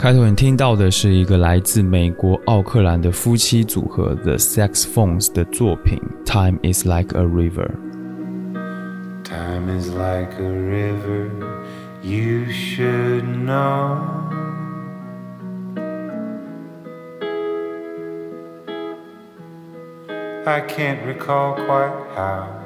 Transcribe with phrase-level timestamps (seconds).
[0.00, 7.68] 开头你听到的是一个来自美国奥克兰的夫妻组合 The Saxophones 的作品《Time Is Like a River》。
[9.26, 11.28] Time is like a river,
[12.00, 13.98] you should know.
[20.46, 22.62] I can't recall quite how.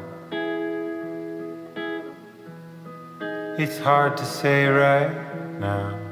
[3.59, 5.11] It's hard to say right
[5.59, 6.04] now.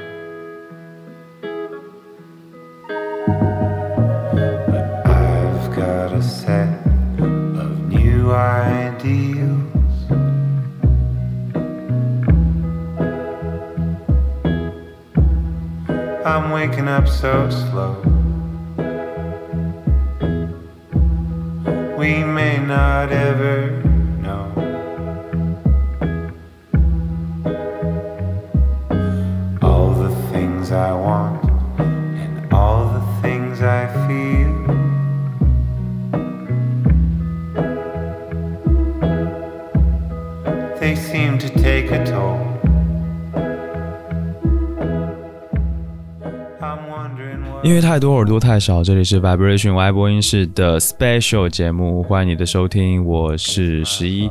[48.33, 54.27] 多太少，这里是 Vibration Y 播音室的 Special 节目，欢迎你的收听，我是十一。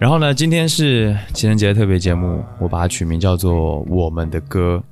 [0.00, 4.82] 然后呢，今天是情人节特别节目，我把它取名叫做《我们的歌》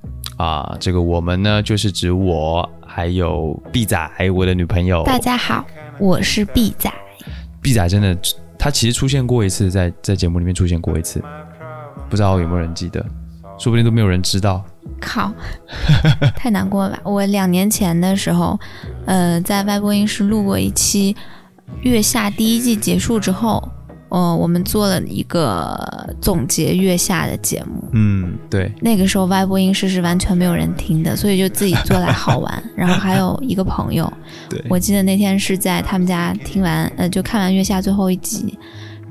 [0.41, 0.77] 啊。
[0.79, 5.03] 这个我们呢，就是指我还有 B 仔，还有我的女朋友。
[5.03, 5.67] 大家好，
[5.99, 6.89] 我是 B 仔。
[7.61, 8.17] B 仔真的，
[8.57, 11.21] 他其实出现过一次，在在节目里面出现过一次，
[12.09, 13.05] 不知道有没有人记得，
[13.59, 14.65] 说不定都没有人知道。
[15.01, 15.33] 靠，
[16.37, 17.01] 太难过了吧！
[17.05, 18.59] 我两年前的时候，
[19.07, 21.15] 呃，在外播音室录过一期
[21.83, 23.63] 《月下》第一季结束之后，
[24.09, 27.85] 呃，我们做了一个总结《月下》的节目。
[27.93, 32.63] 嗯，对，那个时候外播音室是完全没有人听的，所以就自己做来好玩。
[32.77, 34.11] 然后还有一个朋友，
[34.49, 38.59] 对，我记得那天是在他们家听完，呃，就看完《月下》最后一集，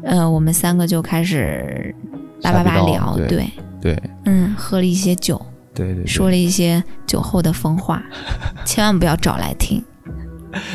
[0.03, 1.95] 呃，我们三个就开始
[2.41, 3.47] 叭叭叭聊，对对，
[3.81, 5.39] 对嗯，喝了一些酒。
[5.77, 8.01] 对对对，说了一些酒后的疯话，
[8.65, 9.83] 千万不要找来听。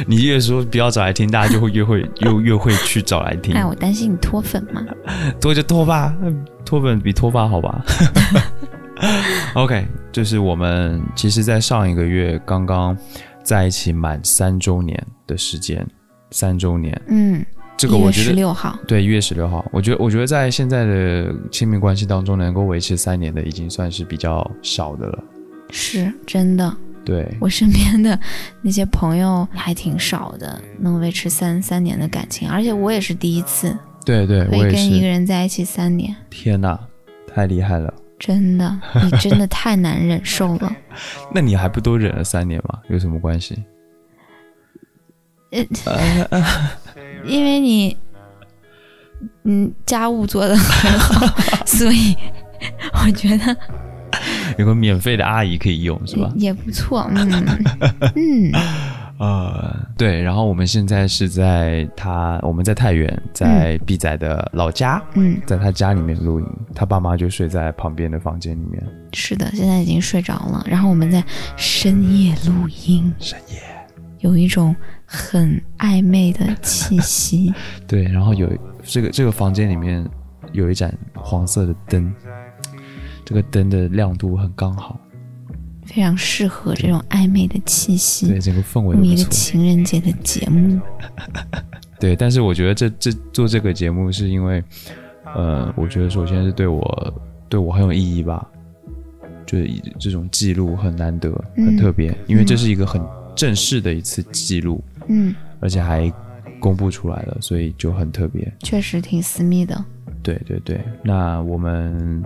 [0.06, 3.54] 你越说不要找来听，大家就会越会 又越会去找来听。
[3.54, 4.84] 哎，我担心你脱粉嘛。
[5.40, 6.14] 脱就脱吧，
[6.64, 7.84] 脱粉比脱发好吧？
[9.54, 12.96] OK，就是我们其实，在上一个月刚刚
[13.42, 14.96] 在一起满三周年
[15.26, 15.84] 的时间，
[16.30, 17.44] 三周年，嗯，
[17.82, 25.24] 这个我觉得六号，对，一月十六号，我觉得我觉得在现在的亲密关系当中，能够维持三年的，已经算是比较少的了。
[25.70, 26.76] 是真的。
[27.04, 28.16] 对，我身边的
[28.60, 33.76] 那些朋友还挺少的，能维持三三年的感情，而且我也是第一次
[34.06, 35.08] 对对，我也跟一个。
[35.08, 36.78] 人在一起三年，天哪，
[37.26, 37.92] 太厉害了！
[38.16, 40.72] 真的，你真的太难忍受了。
[41.34, 42.78] 那你还不都忍了三年吗？
[42.88, 43.60] 有什么关系？
[47.24, 47.96] 因为你，
[49.44, 51.26] 嗯，家务做的很好，
[51.66, 52.14] 所以
[53.04, 53.56] 我觉得
[54.58, 56.30] 有个免费的阿姨可以用，是吧？
[56.36, 57.06] 也不错。
[57.10, 57.62] 嗯
[58.14, 58.52] 嗯，
[59.18, 68.82] 呃，对，然后我们现在是在他，我们在太原，在 B 仔的老家，嗯，在他家里面录音，他爸妈就睡在旁边的房间里面。
[69.12, 70.64] 是的，现在已经睡着了。
[70.68, 71.22] 然后我们在
[71.56, 73.60] 深夜录音，深夜，
[74.22, 74.74] 有一种
[75.04, 77.54] 很暧昧的气息。
[77.86, 78.50] 对，然后有
[78.82, 80.04] 这个这个房间里面
[80.52, 82.12] 有一盏黄色的灯，
[83.24, 84.98] 这个灯的亮度很刚好，
[85.84, 89.24] 非常适合这种暧昧的气息对，，整个氛围都录一个。
[89.24, 90.80] 情人节的节目。
[92.00, 94.62] 对，但是我觉得这这做这个节目是因为，
[95.36, 98.44] 呃，我觉得首先是对我对我很有意义吧，
[99.46, 103.00] 就是以这种记录很难得，很嗯特别，因为这是一个很
[103.34, 106.12] 正式的一次记录，嗯，而且还
[106.60, 108.52] 公布出来了，所以就很特别。
[108.60, 109.84] 确实挺私密的。
[110.22, 112.24] 对对对，那我们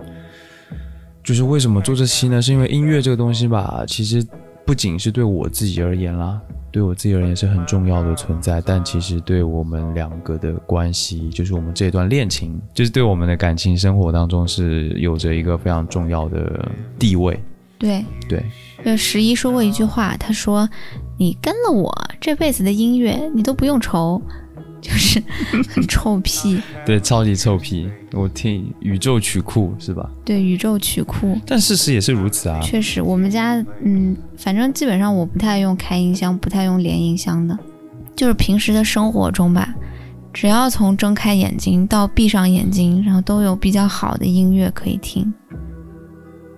[1.23, 2.41] 就是为什么做这期呢？
[2.41, 4.23] 是因为音乐这个东西吧，其实
[4.65, 6.39] 不仅是对我自己而言啦，
[6.71, 17.39] 对我自己而言是很重要的存在，但其实对我们两个的关系，就是我们这段恋情，就是对我们的感情生活当中是有着一个非常重要的地位。
[17.77, 18.43] 对，对，
[18.83, 20.67] 就十一说过一句话，他说
[21.17, 24.21] ：“你跟了我这辈子的音乐，你都不用愁。”
[24.79, 25.21] 就是
[25.73, 30.07] 很 臭屁，对，超级臭屁，我听宇宙曲库是吧？
[30.23, 31.35] 对宇宙曲库。
[31.47, 32.59] 但事实也是如此啊。
[32.61, 37.57] 确实，我们家嗯，反正基本上我不太用开音箱，不太用连音箱的，
[38.15, 39.73] 就是平时的生活中吧，
[40.31, 45.33] 只要从睁开眼睛到闭上眼睛，然后都有比较好的音乐可以听。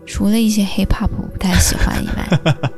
[0.09, 2.27] 除了一些 hip hop 我不太喜欢以外，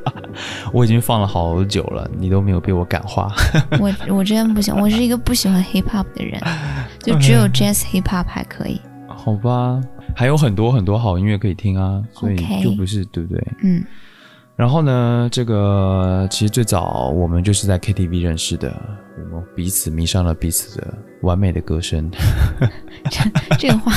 [0.70, 3.32] 我已经放了好久了，你都没有被我感化。
[3.80, 6.38] 我我真不行，我是一个不喜欢 hip hop 的人，
[7.02, 8.78] 就只有 jazz hip hop 还可以。
[9.08, 9.80] 好吧，
[10.14, 13.42] 还有很多很多好音乐可以听啊，所以就不是对不对？
[13.62, 13.82] 嗯，
[14.62, 18.72] 然后呢，这个其实最早我们就是在 KTV 认识的，
[19.32, 22.08] 我们彼此迷上了彼此的完美的歌声，
[23.58, 23.92] 这个话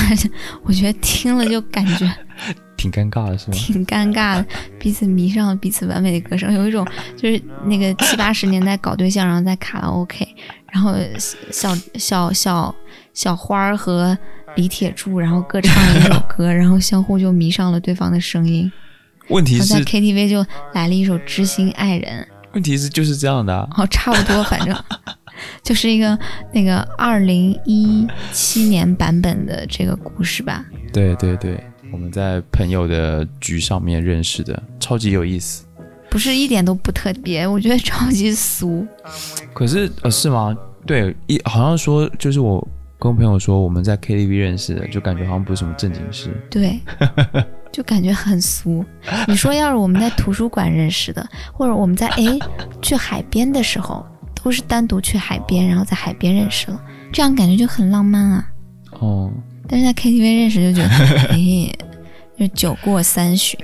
[0.64, 2.12] 我觉得听了就感觉
[2.76, 3.56] 挺尴尬的是吗？
[3.56, 4.46] 挺尴尬的，
[4.76, 6.84] 彼此迷上了彼此完美的歌声，有一种
[7.16, 10.26] 就是那个七八十年代搞对象，然后在卡拉 OK，
[10.72, 10.96] 然后
[11.48, 12.74] 小小小
[13.14, 14.18] 小花儿和
[14.56, 18.72] 李铁柱，然后各唱一首歌，然后相互就迷上了对方的声音，
[19.28, 22.22] 问题是在是，KTV 就来了一首《知心爱人》，
[22.54, 23.68] 问题是就是这样的、啊。
[23.76, 24.76] 哦，差不多，反正
[25.62, 26.18] 就是一个
[26.52, 30.64] 那个二零一七年版本的这个故事吧。
[30.92, 31.62] 对对对，
[31.92, 35.64] 我们在朋友的局上面认识的，超级有意思。
[36.08, 38.86] 不是一点都不特别，我觉得超级俗。
[39.52, 40.56] 可是呃，是吗？
[40.86, 42.66] 对，一好像说就是我
[42.98, 46.30] 跟朋友说我们在 KTV 认识的，就感觉好像不是什么正经事。
[46.48, 46.80] 对，
[47.72, 48.84] 就感觉很俗。
[49.26, 52.38] 你说要是我们在图书馆认识的， 或者我们在诶
[52.80, 54.04] 去海边的时候，
[54.42, 56.80] 都是单独去海边，然后在海边认识了，
[57.12, 58.48] 这样感觉就很浪漫啊。
[59.00, 59.30] 哦，
[59.68, 61.70] 但是在 KTV 认识就觉得， 哎，
[62.38, 63.58] 就酒过三巡，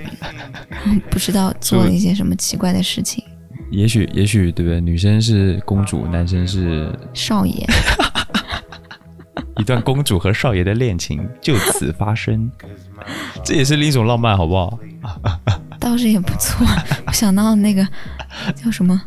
[0.68, 3.24] 然 后不知道做了一些什么奇怪的事情。
[3.70, 4.78] 也许也许对不对？
[4.78, 7.66] 女生是公主，男生是少爷，
[9.62, 12.50] 一段公主和少爷的恋情就此发生，
[13.44, 14.76] 这也是另一种浪漫，好不好？
[15.78, 16.66] 倒是也不错。
[17.06, 17.86] 我想到那个
[18.56, 19.00] 叫什么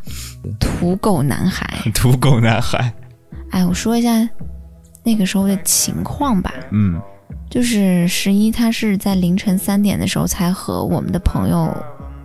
[0.57, 1.68] 土狗男孩。
[1.94, 2.94] 土狗男孩，
[3.52, 4.28] 哎，我说一下
[5.04, 6.54] 那个时候的情况吧。
[6.72, 7.02] 嗯
[7.50, 11.66] 就是十一，他是在凌晨三点的时候才和我们的朋友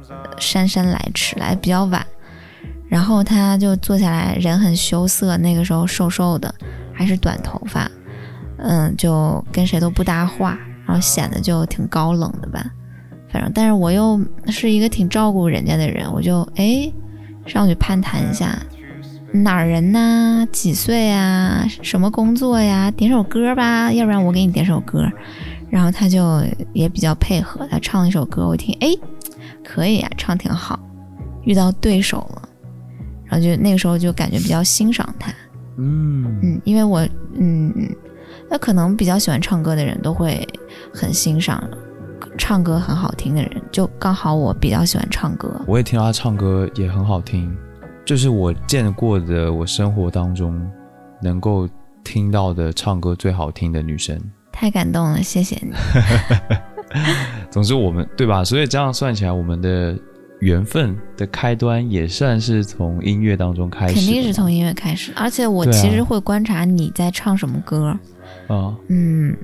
[0.09, 2.06] 呃姗姗来迟，来得比较晚。
[2.88, 6.53] 然后他就坐下来，人很羞涩，那个时候瘦瘦的，
[6.93, 7.88] 还是短头发，
[8.62, 12.64] 嗯，就跟谁都不搭话，然后显得就挺高冷的吧。
[13.32, 16.92] 反正，但是我又是一个挺照顾人家的人，我就哎
[17.46, 18.58] 上去攀谈一下，
[19.32, 20.46] 哪儿人呐？
[20.50, 21.64] 几岁啊？
[21.82, 22.90] 什么工作呀？
[22.90, 25.08] 点首歌吧，要不然我给你点首歌。
[25.68, 26.42] 然后他就
[26.72, 28.88] 也比较配合，他唱了一首歌，我一听，哎，
[29.64, 30.78] 可以啊、唱挺好。
[31.44, 32.48] 遇到对手了，
[33.24, 35.32] 然后就那个时候就感觉比较欣赏他，
[35.78, 37.06] 嗯嗯，因为我，
[37.38, 37.72] 嗯，
[38.50, 40.47] 那可能比较喜欢唱歌的人都会
[40.93, 41.62] 很欣赏
[42.37, 47.56] 唱歌很好听的人，就刚好我比较喜欢唱歌，我也听到他唱歌也很好听，
[48.05, 50.61] 就是我见过的我生活当中
[51.23, 51.69] 能够
[52.02, 54.20] 听到的唱歌最好听的女生。
[54.50, 55.73] 太感动了，谢谢你。
[57.50, 58.43] 总之，我们对吧？
[58.43, 59.96] 所以这样算起来，我们的
[60.41, 68.00] 缘分的开端也算是从音乐当中开始，肯定是从音乐开始，而且我其实会观察你在唱什么歌，啊，
[68.88, 69.37] 嗯，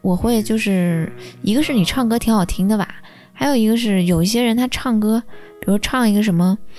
[0.00, 1.10] 我会就是
[1.42, 2.88] 一个是你唱歌挺好听的吧，
[3.32, 5.22] 还有一个是有一些人他唱歌，
[5.60, 6.56] 比如唱一个什么《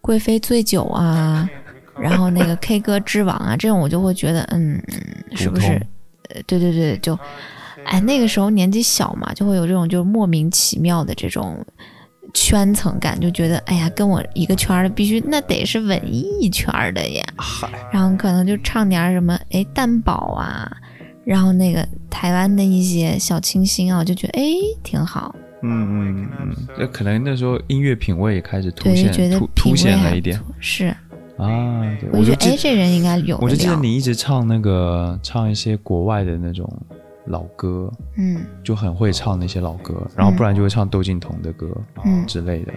[0.00, 1.48] 贵妃醉酒》啊，
[1.98, 4.80] 然后那个 K 歌之王啊，这种我就会觉得，嗯，
[5.34, 5.80] 是不是？
[6.30, 7.18] 呃，对对对，就，
[7.84, 11.64] 哎，那个时候年纪小嘛，就会有这种就是莫名其妙的这种
[12.32, 17.22] 圈层感，就觉得哎呀，跟我一个圈儿的必须那得是文艺圈儿的呀，
[17.92, 20.70] 然后可能就唱点什么哎蛋堡啊，
[21.24, 24.44] 然后那个台湾的一些小清新啊，我就觉得哎
[24.82, 30.38] 挺好，嗯嗯嗯，这可能那时候音乐品味也开始凸显觉得凸凸显了一点。
[30.60, 30.86] 是，
[31.38, 31.80] 啊。
[32.00, 36.70] 对，我就觉得哎，这人应该有我就记得，你一直唱那个唱一些国外的那种
[37.26, 38.42] 老歌，嗯。
[38.62, 41.70] 就很会唱那些老歌，然后不然就会唱窦靖童的歌
[42.04, 42.72] 嗯，之类的，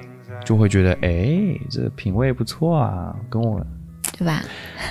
[0.46, 1.38] 就会觉得哎，
[1.70, 3.60] 这品味不错啊，跟我
[4.17, 4.43] 对吧？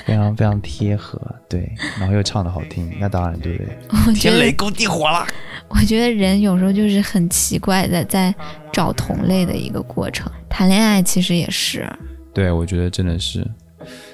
[0.04, 3.78] 非常非常贴合，对，然后又唱的好听，那当然对不对？
[4.06, 5.26] 我觉得攻地火了。
[5.68, 8.33] 我觉得人有时候就是很奇怪的，在
[8.73, 10.30] 找同类的一个过程。
[10.49, 11.85] 谈恋爱其实也是，
[12.33, 13.45] 对，我觉得真的是，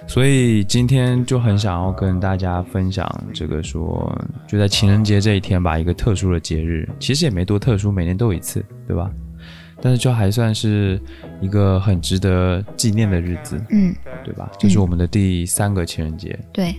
[0.07, 9.11] 所以今天就很想要跟大家分享这个说，就在情人节这一天吧，一个特殊的节日，其实也没多特殊，每年都有一次，对吧？
[9.83, 10.99] 但是就还算是
[11.41, 13.93] 一个很值得纪念的日子，嗯，
[14.25, 14.49] 对吧？
[14.57, 16.75] 就是我们的第三个情人节，对，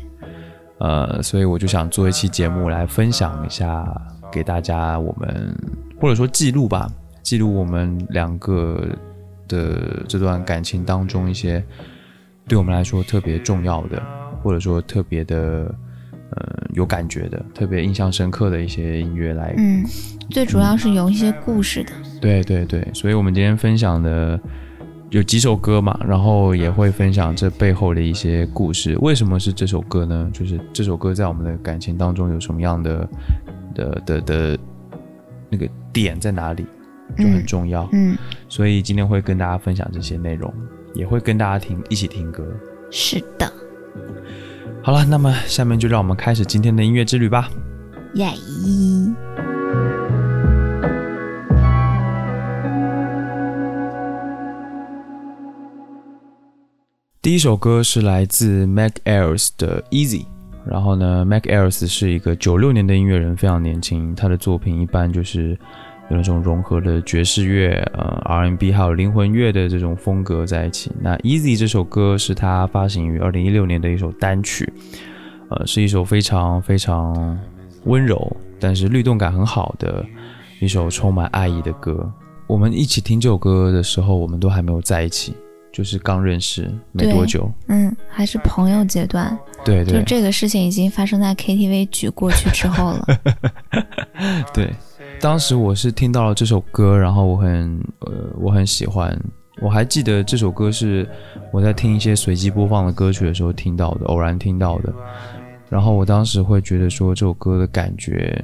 [0.78, 3.86] 呃，所以我就想做一期节目来分享一下，
[4.32, 5.54] 给大家我们
[6.00, 6.90] 或者说记录吧，
[7.22, 8.88] 记录我们两个
[9.50, 11.62] 的这段感情当中一些
[12.48, 14.02] 对我们来说特别重要的，
[14.42, 15.74] 或者说特别的，
[16.36, 19.54] 呃，有感觉的、特别印象深刻的一些音乐来。
[19.58, 19.84] 嗯，
[20.32, 21.92] 最主要是有一些故事的。
[22.20, 24.40] 对对对，所以我们今天分享的
[25.10, 28.98] 有几首歌嘛，然后也会分享这背后的一些故事。
[29.02, 30.30] 为什么是这首歌呢？
[30.34, 33.10] 就是这首歌在我们的感情当中有什么样的
[33.76, 34.60] 的的的
[35.50, 36.66] 那个点在哪里，
[37.18, 37.88] 就很重要。
[37.92, 38.18] 嗯，
[38.50, 40.52] 所以今天会跟大家分享这些内容，
[40.96, 42.44] 也会跟大家听一起听歌。
[42.90, 43.52] 是的，
[44.86, 47.50] 好了，那么下面就让我们开始今天的音乐之旅吧。
[48.16, 48.28] 耶！
[57.22, 60.26] 第一首歌是来自 Mac Ayres 的 Easy。
[60.66, 64.14] 然后呢，Mac Ayres 是一个九六年的音乐人，非常年轻。
[64.14, 65.58] 他的作品一般就是
[66.10, 70.92] 有那种融合了爵士乐、呃 R&B 还有灵魂乐的这种风格在一起。
[71.00, 74.72] 那 Easy 这首歌是他发行于二零一六年的一首单曲，
[75.50, 77.40] 呃，是一首非常非常
[77.86, 80.06] 温柔，但是律动感很好的
[80.60, 82.12] 一首充满爱意的歌。
[82.46, 85.34] 我们一起听这首歌的时候，我们都还没有在一起，
[85.72, 87.50] 就是刚认识没多久。
[87.68, 93.08] 嗯，还是朋友阶段，对对就这个事情已经发生在 KTV 局过去之后了。
[94.54, 94.72] 对，
[95.24, 99.18] 当时我是听到了这首歌，然后我很呃我很喜欢。
[99.62, 101.08] 我还记得这首歌是
[101.50, 104.94] 我在听一些随机播放的歌曲的时候听到的，偶然听到的。
[105.70, 108.38] 然后我当时会觉得说这首歌的感觉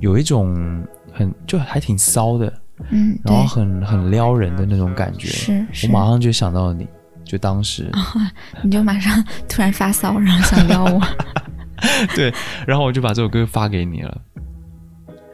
[0.00, 2.52] 有一种很就还挺骚的，
[2.90, 5.28] 嗯，然后，很很撩人的那种感觉。
[5.28, 6.84] 是是我，马上就想到了你，
[7.24, 7.88] 就当时，
[8.60, 11.00] 你就马上突然发骚，然后想撩我，
[12.16, 12.34] 对，
[12.66, 14.20] 然后我就把这首歌发给你了。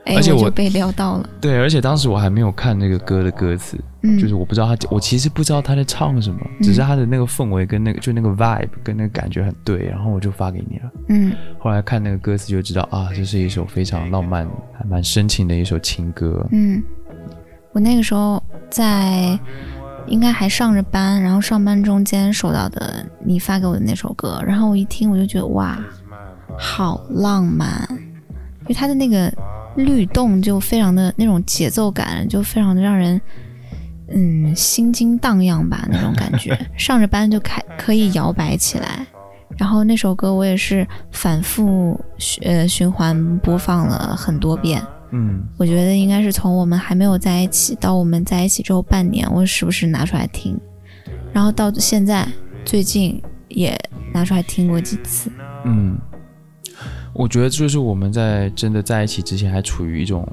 [0.04, 1.28] 哎，而且我被撩到了。
[1.40, 10.90] 对，而且当时我还没有看那个歌的歌词，嗯，就是我不知道他，我其实不知道他在唱什么，只是他的那个氛围跟那个就那个 vibe 跟那个感觉很对，然后我就发给你了。
[11.08, 14.46] 嗯后来看那个歌词就知道啊，这是一首非常浪漫、
[14.78, 16.46] 还蛮深情的一首情歌。
[16.52, 16.82] 嗯，
[17.72, 19.38] 我那个时候在
[20.06, 25.78] 应该还上着班，然后上班中间收到的你发给我的那首歌，然后我一听我就觉得哇，
[26.58, 29.32] 好浪漫，因为他的那个
[29.76, 33.20] 律动就非常的那种节奏感，就非常的让人
[34.08, 39.06] 嗯心惊荡漾吧那种感觉， 上着班就开可以摇摆起来。
[39.56, 50.58] 然后那首歌我也是反复循呃循环播放了很多遍，嗯，我觉得应该是从我们还没有在一起到我们在一起之后半年，我时不时拿出来听，
[51.32, 52.26] 然后到现在
[52.64, 53.78] 最近也
[54.12, 55.30] 拿出来听过几次。
[55.64, 55.96] 嗯，
[57.14, 60.26] 我觉得就是我们在真的在一起之前还处于一种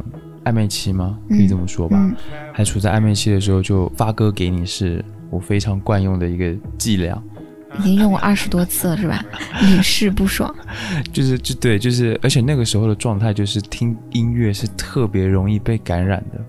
[0.44, 1.18] 暧昧期吗？
[1.30, 1.98] 可以这么说吧？
[1.98, 2.16] 嗯
[2.54, 7.22] 还处在暧昧期的时候，就发歌给你是我非常惯用的一个伎俩。
[7.80, 9.24] 已经用过二十多次了，是吧？
[9.64, 10.54] 屡试不爽。
[11.14, 16.42] 就是就对，就是而且那个时候的状态就是听音乐是特别容易被感染的，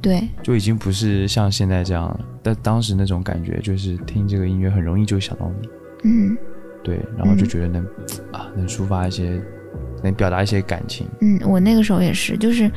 [0.00, 2.20] 对，就已经不是像现在这样了。
[2.44, 5.68] 但当时那种感觉就是听这个音乐很容易就想到你，
[6.04, 6.36] 嗯
[6.84, 7.84] 对，然后就觉得能、
[8.32, 9.42] 啊能抒发一些，
[10.02, 11.06] 能表达一些感情。
[11.20, 12.70] 嗯，我那个时候也是，就是，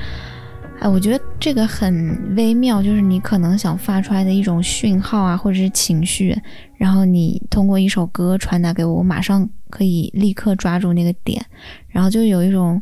[0.79, 6.35] 哎，我觉得这个很微妙，就是你可能想发出来的一种讯号啊，或者是情绪，
[6.77, 11.43] 然后你通过一首歌传达给我，我马上可以立刻抓住那个点，
[11.87, 12.81] 然后就有一种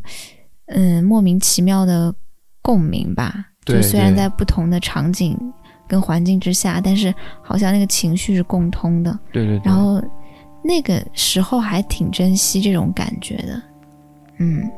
[0.68, 2.14] 嗯莫名其妙的
[2.62, 3.46] 共鸣吧。
[3.66, 5.40] 对就虽然在不同的场景
[5.88, 9.18] 跟环境之下，但是好像那个情绪是共通的。
[9.32, 10.04] 对对对，然后
[10.62, 13.62] 那个时候还挺珍惜这种感觉的，
[14.44, 14.70] 嗯，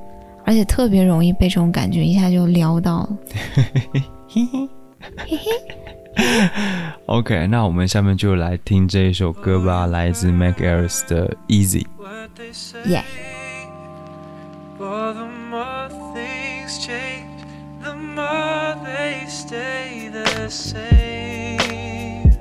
[0.46, 3.10] 而且特别容易被这种感觉一下就撩到了。
[7.08, 11.86] OK，那我们下面就来听这一首歌吧，来自 Mac Ayres 的 Easy。
[11.98, 12.80] what they say.
[12.86, 13.04] Yeah.
[14.78, 17.44] For the more things change,
[17.82, 22.32] the more they stay the same.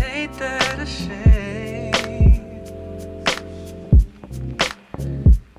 [0.00, 1.35] Ain't that a shame?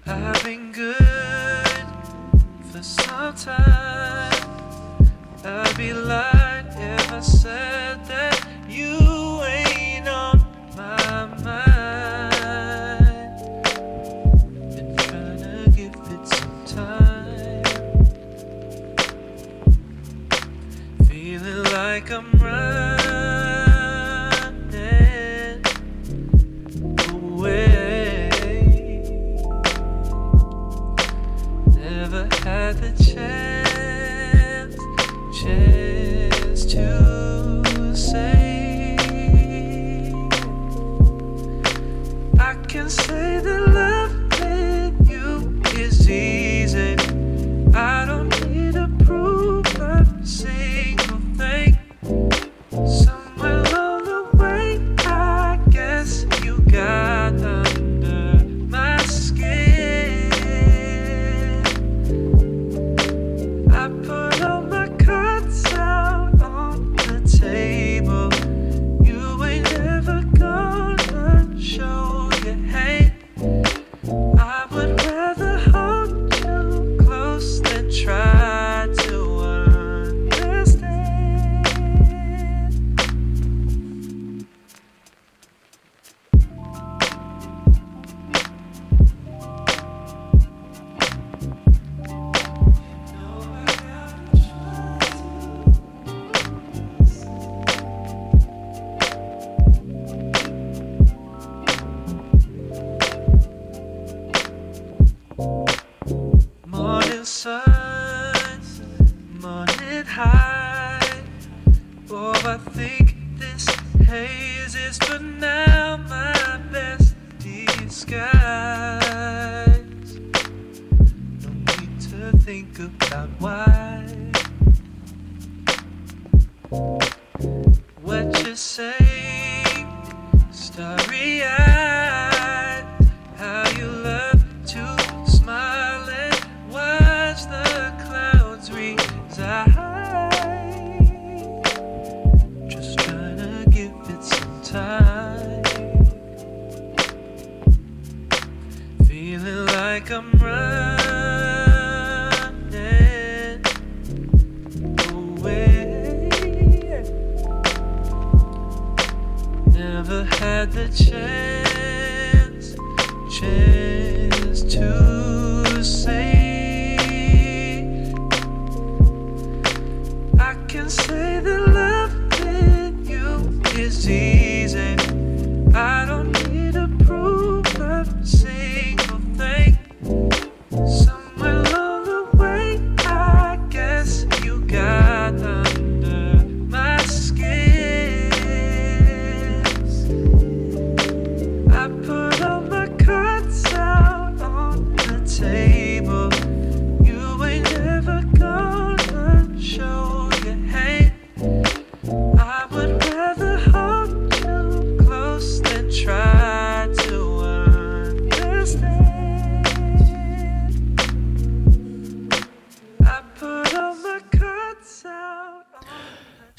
[0.09, 1.85] I've been good
[2.71, 4.33] for some time.
[5.43, 8.36] I'd be lying if I said that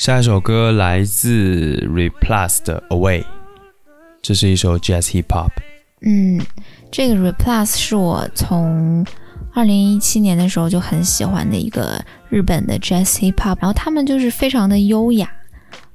[0.09, 3.23] 下一首歌来自 Replus 的 Away，
[4.23, 5.51] 这是一首 Jazz Hip Hop。
[6.01, 6.41] 嗯，
[6.91, 9.05] 这个 Replus 是我从
[9.53, 15.31] 二零一七年的时候就很喜欢的一个日本的 Jazz Hip Hop，然后他们就是非常的优雅，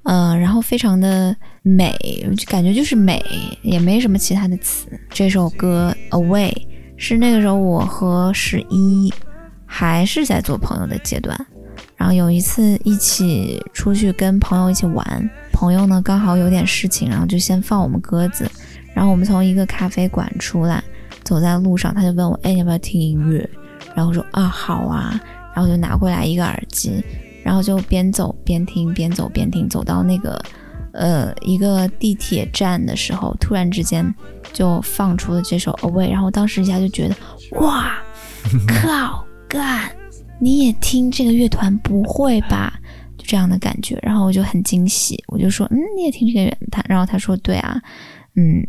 [0.03, 1.91] 嗯、然后非常的美，
[2.37, 3.19] 就感觉就是美，
[3.63, 4.89] 也没什么其他的词。
[5.09, 6.53] 这首歌 Away
[6.97, 9.11] 是那个时候我和十一
[9.65, 11.35] 还是在做朋友的阶段，
[11.95, 18.49] 然后有一次一起出去跟朋友一起玩，朋友呢刚好有点事情，然后就先放我们鸽子。
[18.93, 20.83] 然后我们从一个咖啡馆出来，
[21.23, 23.49] 走在路上，他就问我：“哎，你要不要听音乐？”
[23.95, 25.19] 然后我说：“啊，好啊。”
[25.55, 27.03] 然后就拿过来一个耳机，
[27.43, 30.43] 然后就边走边听，边走边听，走到那个
[30.93, 34.03] 呃一个地铁站的时候，突然之间
[34.51, 37.15] 就放出了这首《Away》，然后当时一下就觉得
[37.59, 37.99] 哇，
[38.67, 39.91] 靠干，
[40.43, 41.75] 你也听这个乐团？
[41.77, 42.77] 不会吧？
[43.17, 47.81] 就这样的感觉，然后我就很惊喜，我就说：“嗯，你也听这个乐团？”然后他说：“对啊。”
[48.35, 48.61] 嗯，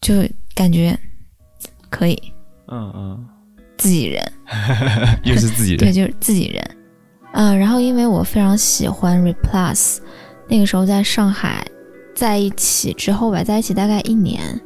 [0.00, 0.14] 就
[0.54, 0.98] 感觉
[1.88, 2.20] 可以
[2.66, 3.26] 嗯嗯，
[3.78, 4.20] 自己人，
[5.24, 6.62] 又是自己人对，就是自己人。
[7.34, 9.98] 嗯，然后因为我非常喜欢 Replus，
[10.48, 11.64] 那个时候在上海
[12.14, 14.60] 在一起之后吧，在一起大概一年，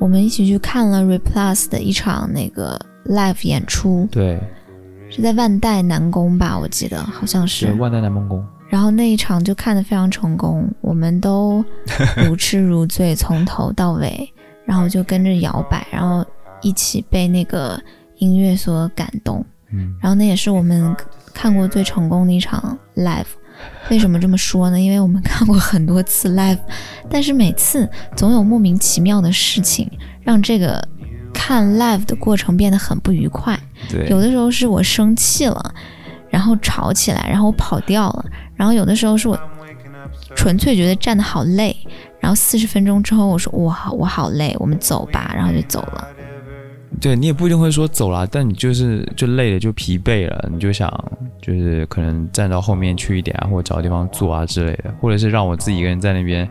[0.00, 4.40] 我们一起去看了 Replus 的一场那个 live 演出，对，
[5.10, 7.72] 是在万代南宫吧，我记得好像是是。
[7.74, 8.44] 万代南梦宫。
[8.68, 11.64] 然后那一场就看得非常成功，我们都
[12.24, 14.32] 如痴如醉，从头到尾，
[14.64, 16.24] 然后就跟着摇摆，然后
[16.62, 17.80] 一起被那个
[18.18, 19.44] 音乐所感动。
[19.72, 20.94] 嗯，然后那也是我们
[21.34, 23.26] 看过最成功的一场 live。
[23.90, 24.80] 为什么这么说呢？
[24.80, 26.58] 因为我们看过很多次 live，
[27.10, 29.90] 但是每次总有莫名其妙的事情
[30.22, 30.86] 让这个
[31.42, 33.58] 看 live 的过程变得很不愉快。
[33.88, 35.74] 对，有的时候是我生气了，
[36.28, 38.24] 然后吵起来，然后我跑掉了，
[38.54, 39.38] 然后有的时候是我
[40.36, 41.74] 纯粹觉得站得好累，
[42.20, 46.06] 然后四十分钟之后我说我好我好累，我们走吧，然后就走了。
[47.00, 50.92] 对你也不一定会说走啦，但你就是就累了，就疲惫了，你就想
[51.40, 56.48] 就是可能站到后面去一点啊，或者找个地方坐啊之类的，或者是让我自己一个人在那边，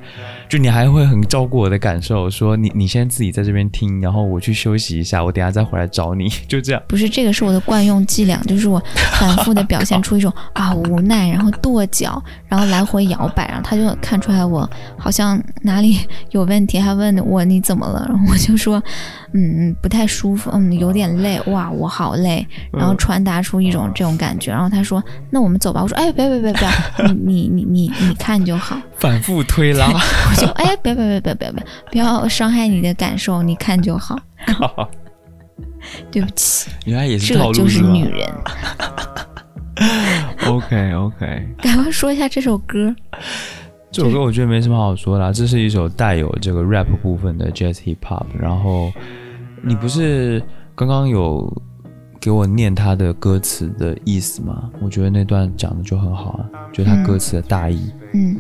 [0.47, 6.81] 就你还会很照顾我的感受，说你你先自己在这边听，然后我去休息一下，我等下再回来找你， 就这样。
[6.87, 8.81] 不是这个是我的惯用伎俩，就是我
[9.19, 15.99] 反复的表现出一种啊无奈，然后跺脚，然后来回摇摆，然后他就看出来我好像哪里
[16.31, 18.81] 有问题，还问我你怎么了，然后我就说
[19.33, 26.67] 嗯嗯不太舒服，嗯有点累，哇我好累，然后传达出一种这种感觉，然后他说那我们走吧，我说哎别别别别，
[27.05, 34.17] 你你你你你看就好，反复推拉， 我就哎别别别别别别不要伤害你的感受，你看就好，
[36.11, 38.27] 对不起，原来也是套路这就是女人。
[40.47, 42.93] OK OK，赶快说一下这首歌。
[43.91, 48.25] 这首歌我觉得没什么好说的啊，这是一首带有这个 rap 部分的 jazz hip hop。
[48.39, 48.91] 然后
[49.63, 50.41] 你不是
[50.75, 51.51] 刚刚有
[52.21, 54.69] 给我念他的歌词的意思吗？
[54.79, 57.91] 我觉得那段讲的就很好啊，就他歌词的大意。
[58.13, 58.37] 嗯，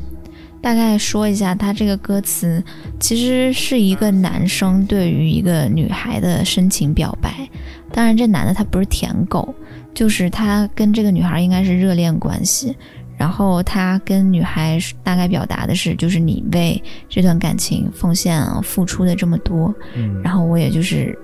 [0.61, 2.63] 大概说一下，他这个歌词
[2.99, 7.49] 其实是一个男生对于一个女孩的深情表白。
[7.91, 9.51] 当然，这男的他不是舔狗，
[9.95, 12.77] 就是他跟这个女孩应该是热恋关系。
[13.19, 21.17] 然后他跟女孩大概表达的是，就是你为这段感情奉献啊付出的这么多，嗯然后我也就是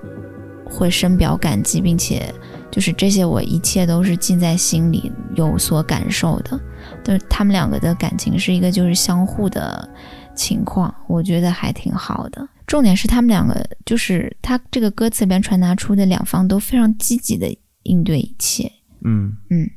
[0.65, 2.29] 会深表感激，并且
[2.69, 6.59] 就是这些我一切都是尽在心里有所感受的。
[7.01, 9.87] 就是他们两个的感情是一个就是相互的
[10.35, 12.45] 情况，我觉得还挺好的。
[12.67, 17.47] 重点是他们两个就是他这个歌词里边传达出的两方都非常积极的
[17.83, 18.69] 应对一切，
[19.03, 19.69] 嗯，嗯，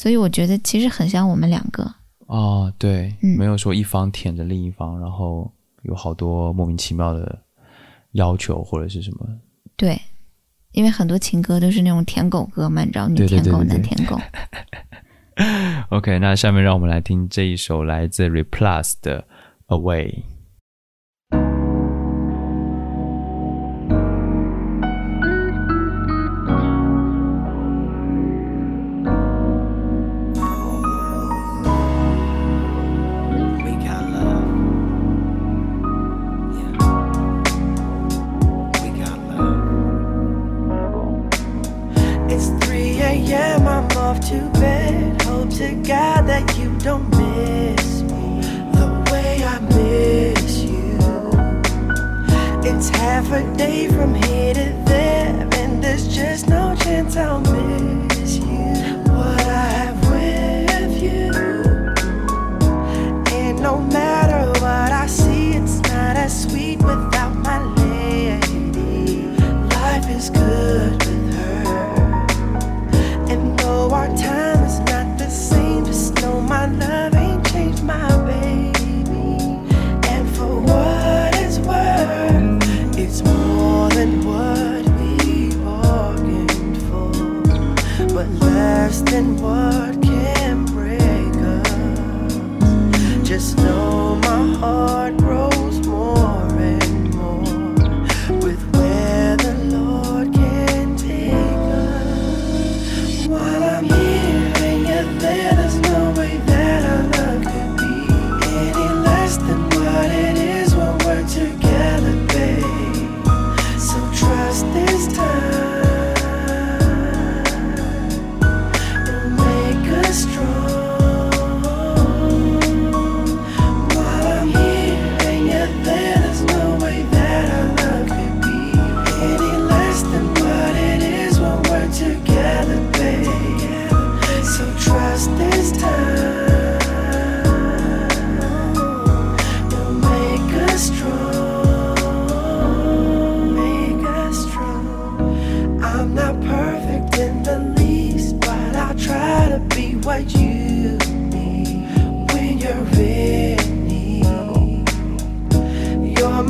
[0.00, 1.84] 所以我觉得其实很像我们两个，
[2.26, 7.38] 哦，对，嗯没有说一方舔着另一方，然后有好多莫名其妙的
[8.12, 9.26] 要求或者是什么。
[9.76, 10.00] 对。
[10.72, 14.16] 因为很多情歌都是那种舔狗歌嘛，你知道，女舔狗、男舔狗。
[15.90, 19.26] OK，那下面让我们来听这一首来自 Replus 的
[19.66, 20.22] Away。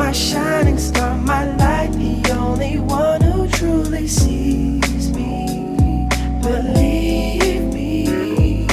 [0.01, 6.09] my shining star, my light, the only one who truly sees me.
[6.41, 8.67] Believe me,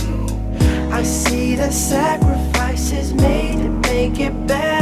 [0.90, 4.77] I see the sacrifices made to make it better.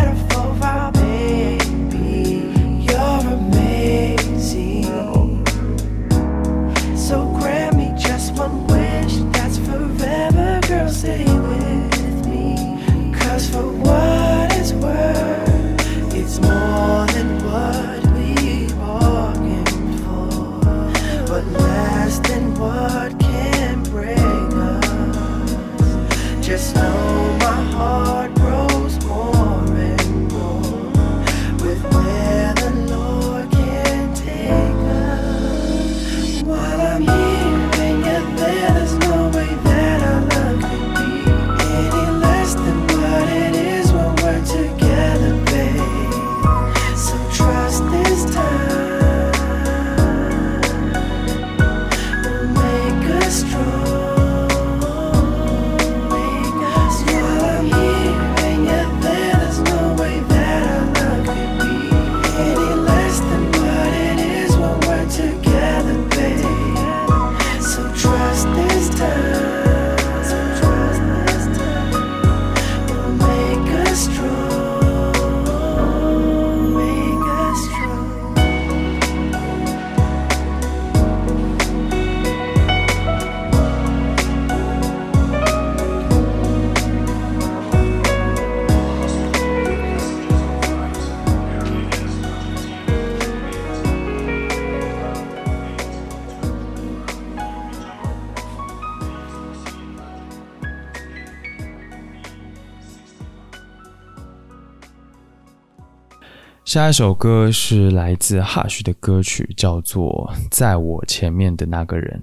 [106.76, 112.22] 下一首歌是来自 Hush 的歌曲，叫做《在我前面的那个人》。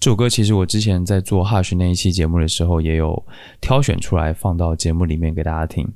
[0.00, 3.24] 这首歌其实我之前在做 Hush 那一期节目的时候，也有
[3.60, 5.88] 挑选出来放到节目里面给大家听。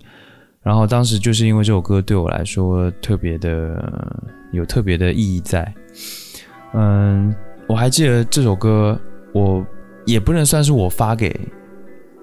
[0.63, 5.75] 然后当时就是因为这首歌对我来说特别的有特别的意义在。
[6.75, 7.35] 嗯，
[7.67, 8.97] 我还记得这首歌，
[9.35, 9.67] 我
[10.07, 11.37] 也不能算是我发给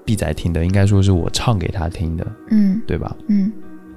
[0.06, 3.14] B 仔听的，应该说是我唱给他听的，嗯对吧？
[3.28, 3.52] 嗯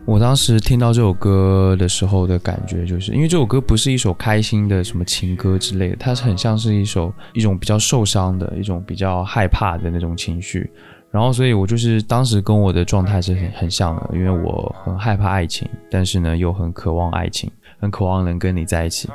[0.08, 10.70] 我当时听到这首歌的时候的感觉，就是因为这首歌不是一首开心的什么情歌之类的，它是很像是一首一种比较受伤的一种比较害怕的那种情绪。
[11.10, 19.10] 然后，所以我就是当时跟我的状态是很很像的，因为我很害怕爱情，但是呢又很渴望爱情，很渴望能跟你在一起，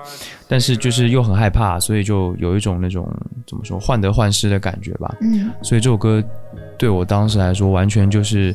[0.48, 3.12] 但是就是又很害怕，所以就有一种那种
[3.48, 5.16] 怎么说患得患失的感觉吧。
[5.22, 6.24] 嗯所以这首歌
[6.78, 8.54] 对我当时来说，完全就是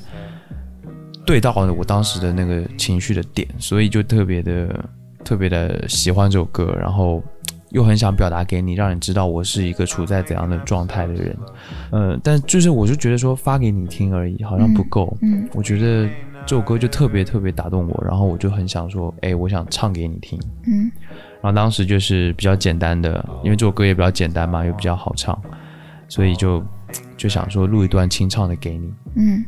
[1.29, 4.85] 对到了我当时的那个情绪的点，所以就特别的
[5.23, 7.23] 特别的喜欢这首歌，然后
[7.69, 11.37] 又很想表达给你，让你知道我是一个处在怎样的状态的人。
[11.91, 15.15] 呃，但就是我就觉得说发给你听而已，好像不够。
[15.21, 16.09] 嗯我觉得
[16.47, 20.41] 这首歌就特别特别打动我，然后我就很想说，哎，我想唱给你听。
[20.67, 20.91] 嗯
[21.43, 25.39] 然后当时就是比较简单的，因为这首歌也比较简单嘛，又比较好唱，
[26.09, 26.65] 所以就
[27.19, 29.45] 就想说录一段清唱的给你，嗯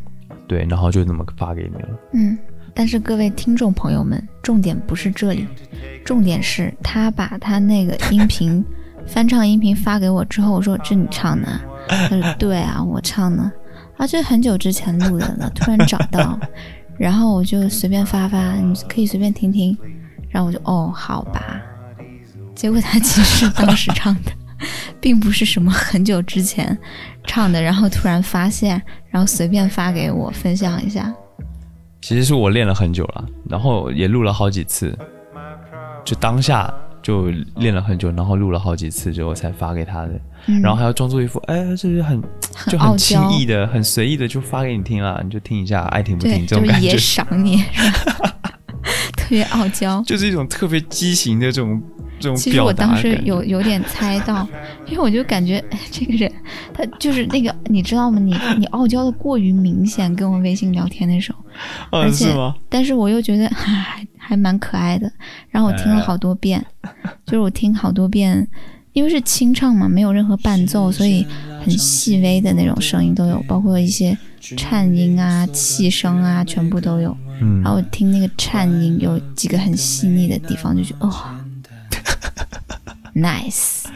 [0.50, 1.88] 对，然后就那么发给你了。
[2.12, 2.36] 嗯。
[2.74, 5.46] 但是各位听众朋友们，重点不是这里，
[6.04, 8.64] 重点是他把他那个音频
[9.06, 11.60] 翻唱音频发给我之后，我说这你唱的啊？
[11.88, 13.42] 他说对啊，我唱的
[13.96, 16.38] 啊，这很久之前录的了，突然找到，
[16.96, 19.76] 然后我就随便发发，你可以随便听听，
[20.28, 21.60] 然后我就哦好吧，
[22.54, 24.30] 结果他其实当时唱的，
[25.00, 26.78] 并不是什么很久之前
[27.26, 28.80] 唱的，然后突然发现，
[29.10, 31.12] 然后随便发给我分享一下。
[32.02, 34.96] 其实是我练了很久了，然后也录了好几次，
[36.02, 42.22] 就当下就练了很久，然后录了好几次之后才发给他的，嗯、然后还要装作一副哎，这是很
[42.54, 47.62] 很就很，轻易的、很随意的就发给你听了，你就听一下，爱听不，听这种感觉，赏你，
[49.14, 50.02] 特别傲娇。
[50.08, 51.80] 就是一种特别畸形的这种
[52.20, 54.46] 这种其实我当时有有点猜到，
[54.86, 56.30] 因为我就感觉哎这个人
[56.72, 58.20] 他就是那个，你知道吗？
[58.20, 61.38] 你你傲娇的过于明显，跟我微信聊天的时候，
[61.90, 62.54] 而嗯，且？
[62.68, 65.10] 但是我又觉得还还蛮可爱的。
[65.48, 66.64] 然后我听了好多遍，
[67.24, 68.46] 就是我听好多遍，
[68.92, 71.26] 因为是清唱嘛，没有任何伴奏，所以
[71.64, 74.16] 很细微的那种声音都有，包括一些
[74.56, 77.16] 颤音啊、气声啊，全部都有。
[77.42, 81.14] 嗯然后我听那个颤音有几个很细腻的地方，就觉得哦
[83.14, 83.86] nice，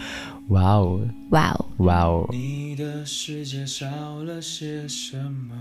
[0.48, 5.54] 哇哦，哇哦，哇哦，你的世界少了些什么？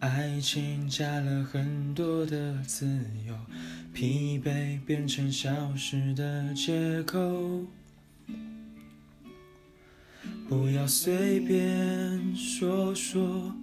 [0.00, 2.86] 爱情加了很多的自
[3.24, 3.34] 由，
[3.92, 7.64] 疲惫变成消失的借口。
[10.48, 13.54] 不要随便说说，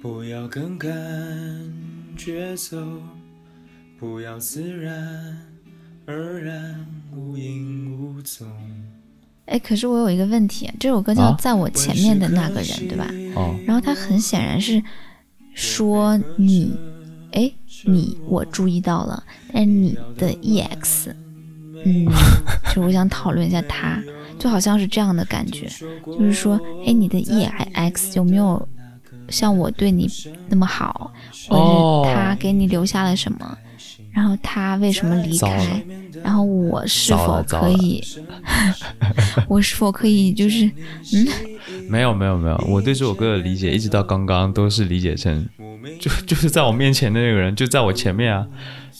[0.00, 0.90] 不要跟感
[2.16, 3.02] 觉走，
[3.98, 5.38] 不要自然
[6.08, 8.48] 而然无影无踪。
[9.44, 13.06] 哎，可是我有一个问题，这首歌叫啊《在我前面的那个人》，对吧？
[13.36, 14.82] 哦，然后他很显然是
[15.54, 16.74] 说你，
[17.32, 17.50] 哎，
[17.84, 21.12] 你我注意到了，但是你的 ex，
[21.84, 22.06] 嗯，
[22.74, 24.02] 就我想讨论一下他，
[24.38, 25.68] 就好像是这样的感觉，
[26.06, 28.66] 就是说，哎，你的 ex 有没有
[29.28, 30.10] 像我对你
[30.48, 31.12] 那么好，
[31.50, 33.58] 或哦者是他给你留下了什么，
[34.18, 35.80] 然后他为什么离开，
[36.24, 38.02] 然后我是否可以，
[39.46, 40.64] 我是否可以就是，
[41.14, 41.28] 嗯，
[41.88, 45.46] 没有没有没有，我对这首歌的理解一直到刚刚都是理解成，
[46.00, 48.44] 就就是在我面前的那个人就在我前面啊，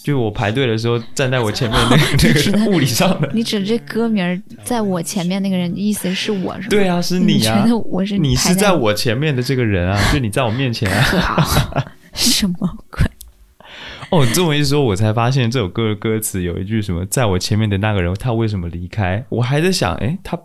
[0.05, 6.67] 就我排队的时候站在我前面的那个 那个人物理上的，你指这歌名在我前面那个人，意思是我是吗？
[6.71, 7.67] 对啊，是你啊。
[8.21, 11.85] 你排是在我前面的这个人啊，就你在我面前啊。
[12.15, 12.55] 什么
[12.89, 13.05] 鬼？
[14.11, 19.25] 哦，你这么一说，我才发现这首歌的歌词有一句什么，在我前面的那个人他为什么离开？
[19.29, 20.39] 我还在想，哎，他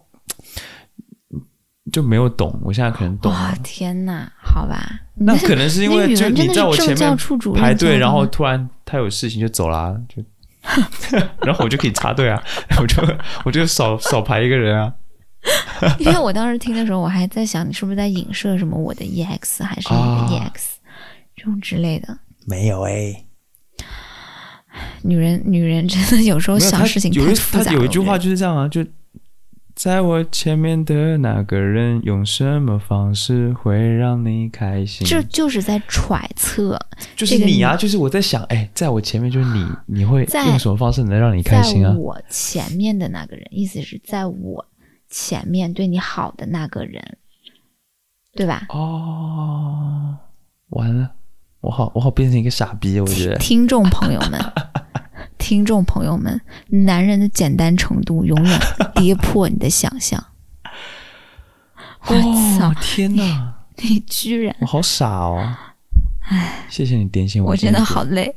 [1.91, 3.58] 就没有懂，我现在可能懂哇了。
[3.63, 7.17] 天哪，好吧， 那可能是因为就你在我前面
[7.56, 10.21] 排队，然后突然他有事情就走啦，就，
[11.45, 12.41] 然后我就可以插队啊，
[12.82, 13.04] 我就
[13.45, 14.93] 我就少少排一个人啊。
[15.99, 20.76] 因为我当时听的时候，我还在想，你是不是在影射什么我的 ex 还是你啊的 ex、
[21.36, 22.17] 这种之类的。
[22.47, 23.26] 没有哎、
[25.03, 27.65] 女人，女人真的有时候没有他想事情有一太复杂了。
[27.65, 28.86] 他有一句话就是这样啊，就
[29.75, 35.05] 在我前面的那个人用什么方式会让你开心？
[35.07, 36.79] 这就是在揣测，
[37.15, 41.91] 就是你啊，就是我在想，哎，在我前面就是你，你会用什么方式能让你开心啊？
[41.97, 44.63] 我前面的那个人，意思是在我
[45.09, 47.17] 前面对你好的那个人，
[48.36, 48.67] 对吧？
[48.69, 50.15] 哦，
[50.69, 51.12] 完了，
[51.63, 53.38] 我好，我好变成一个傻逼，我觉得。
[53.39, 54.38] 听众朋友们，
[55.39, 58.60] 听众朋友们，男人的简单程度永远
[58.95, 60.21] 跌破你的想象。
[62.06, 62.13] 我
[62.60, 62.76] 操哦！
[62.82, 65.56] 天哪，你居然，我好傻哦！
[66.28, 68.04] 哎，谢谢你点醒我我真的好。
[68.04, 68.36] 累。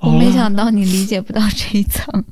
[0.00, 2.24] 我没想到你理解不到这一层，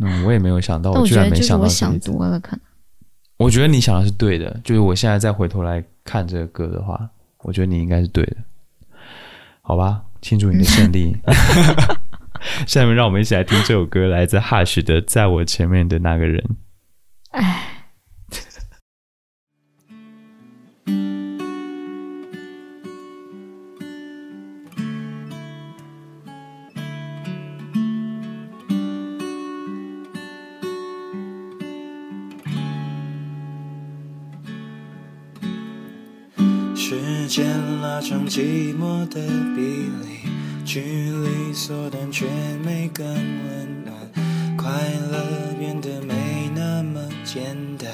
[0.00, 1.66] 嗯，我也没有想到，但我觉居然没得就是我。
[1.66, 2.60] 想多了，可能。
[3.38, 7.08] 我觉得你想的是对的，就是我现在再回头来看这个歌的话，
[7.42, 8.36] 我觉得你应该是对的。
[9.62, 11.16] 好吧，庆祝你的胜利。
[12.66, 16.42] 下面让我们一起来听这首歌，来自 Hush 的《在我前面的那个人》。
[17.32, 17.79] 唉，
[38.00, 39.20] 拉长寂寞的
[39.54, 40.26] 比例，
[40.64, 42.24] 距离缩短却
[42.64, 43.94] 没更温暖，
[44.56, 44.72] 快
[45.12, 45.22] 乐
[45.58, 47.90] 变得没那么简单。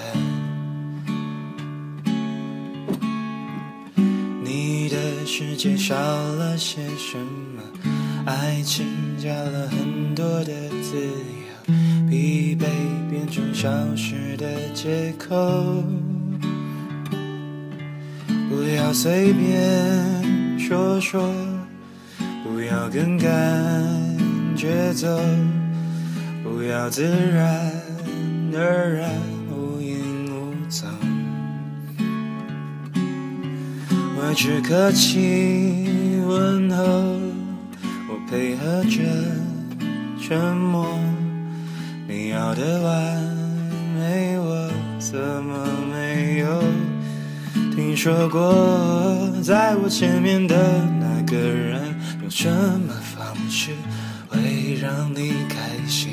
[4.45, 7.61] 你的世界少了些什么？
[8.27, 8.87] 爱情
[9.19, 11.75] 加了很多的自由，
[12.09, 12.64] 疲惫
[13.11, 15.83] 变成消失的借口。
[18.57, 21.31] 不要随便说说，
[22.42, 23.31] 不要跟感
[24.57, 25.21] 觉走，
[26.42, 27.71] 不要自然
[28.55, 29.11] 而然
[29.51, 30.88] 无影无踪。
[34.16, 36.83] 我只客气问候，
[38.09, 39.03] 我配合着
[40.19, 40.99] 沉默。
[42.09, 43.23] 你要的完
[43.99, 46.62] 美，我怎么没有？
[47.97, 50.55] 说过，在我前面的
[51.01, 51.81] 那个人，
[52.21, 53.71] 用什么方式
[54.29, 55.57] 会让你开
[55.89, 56.13] 心？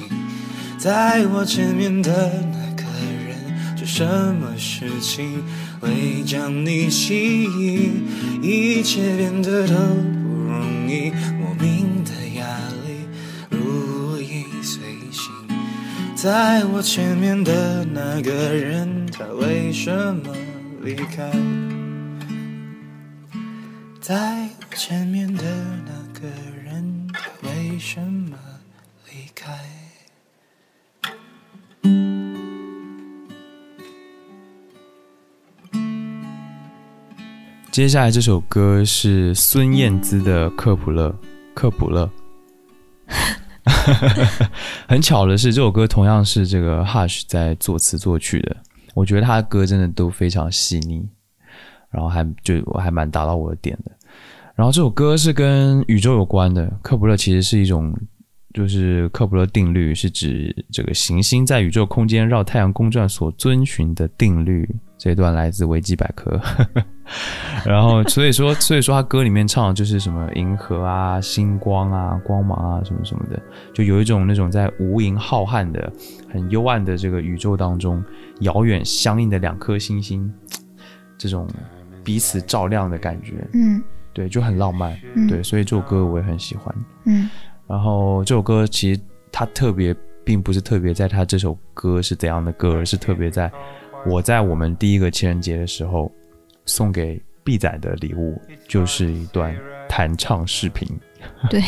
[0.78, 2.10] 在我前面的
[2.54, 2.84] 那个
[3.28, 5.44] 人，做什么事情
[5.82, 8.08] 会将你吸引？
[8.42, 12.48] 一切变得都不容易，莫名的压
[12.88, 13.06] 力
[13.50, 15.32] 如影随形。
[16.16, 20.34] 在我前面的那个人，他为什么
[20.84, 21.32] 离开？
[24.02, 25.44] 在前面的
[25.86, 26.28] 那个
[26.62, 27.10] 人，
[27.44, 28.38] 为什么
[29.10, 29.58] 离开？
[37.72, 41.10] 接下来这首歌是孙燕姿的《克普勒》，
[41.56, 42.12] 克普勒。
[44.86, 48.58] 很巧的是，这首歌同样是这个 Hush 在作词作曲的。
[48.94, 51.08] 我觉得他的歌真的都非常细腻，
[51.90, 53.92] 然后还就我还蛮达到我的点的。
[54.56, 57.92] 然后这首歌是跟宇宙有关的，克普勒其实是一种，
[58.54, 64.70] 就是克普勒定律，是指这个行星在宇宙空间绕太阳公转所遵循的定律。
[64.96, 66.40] 这一段来自维基百科。
[67.66, 73.38] 然后所以说，所以说他歌里面唱的就是什么银河啊、星光啊、光芒啊什么什么的，
[73.74, 75.92] 就有一种那种在无垠浩瀚的、
[76.34, 78.04] 很幽暗的这个宇宙当中，
[78.40, 80.34] 遥远相应的两颗星星，
[81.16, 81.48] 这种
[82.04, 83.80] 彼此照亮的感觉，嗯
[84.12, 85.00] 对，就很浪漫。
[85.14, 86.76] 嗯对，所以这首歌我也很喜欢。
[87.06, 87.30] 嗯
[87.68, 89.00] 然后这首歌其实
[89.32, 93.52] 它特别，并不是特别在它这首歌是怎样的歌，而是特别在
[94.06, 96.12] 我在我们第一个情人节的时候
[96.66, 99.56] 送给毕仔的礼物，就是一段
[99.88, 100.88] 弹唱视频，
[101.50, 101.62] 对，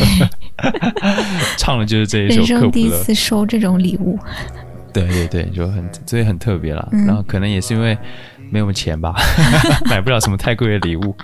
[1.58, 2.46] 唱的就是这一首人《。
[2.48, 4.18] 生第一次收这种礼物，
[4.94, 6.88] 对对对，就很所以很特别啦。
[6.92, 7.98] 嗯然后可能也是因为
[8.50, 9.14] 没有钱吧，
[9.90, 11.16] 买不了什么太贵的礼物。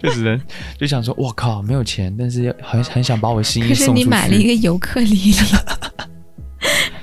[0.00, 0.40] 就只能
[0.78, 4.08] 就想说，我靠，没有钱，但是很很想把我心意可是你送出去。
[4.08, 5.34] 买了一个尤克里里，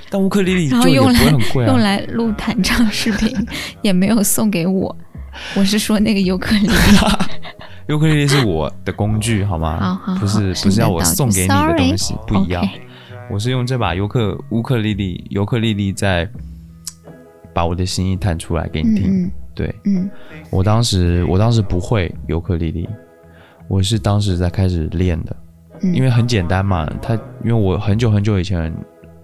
[0.08, 1.68] 但乌克丽丽就也不然后用来会很贵啊。
[1.68, 3.34] 用来录弹唱视频，
[3.82, 4.96] 也没有送给我。
[5.54, 6.72] 我是说那个尤克里里，
[7.90, 9.76] 尤克里里是我的工具，好吗？
[9.80, 12.64] 好好好，不是是不是要我送给你的东西不一样。
[13.28, 16.28] 我是用这把尤克乌克丽丽尤克丽丽在
[17.52, 19.24] 把我的心意弹出来给你听。
[19.24, 20.08] 嗯对嗯
[20.50, 22.88] 我当时我当时不会尤克里里，
[23.66, 25.36] 我是当时在开始练的，
[25.82, 26.88] 嗯，因为很简单嘛。
[27.02, 28.72] 它因为我很久很久以前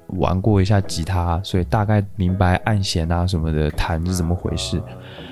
[0.09, 4.83] 玩过一下吉他，所以大概明白按弦啊什么的弹是怎么回事，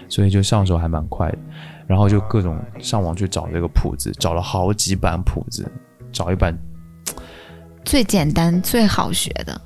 [0.08, 1.38] 所以就上手还蛮快的。
[1.86, 5.70] 然后就各种上网去找这个谱子，找了好几版谱子，
[6.12, 6.56] 找一版
[7.84, 9.60] 最简单、最好学的，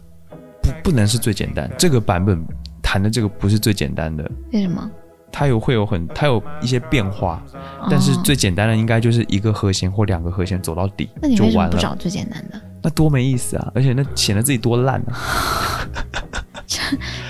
[0.63, 2.45] 不不能是最简单，这个版本
[2.83, 4.91] 弹的这个不是最简单的，为什么？
[5.31, 7.43] 它有会有很它有一些变化，
[7.91, 12.61] 但是哦最简单的应该就是一个和弦或两个和弦走到底那你为什么就完了，不找最简单的？
[12.83, 13.71] 那多没意思啊！
[13.75, 15.87] 而且那显得自己多烂啊！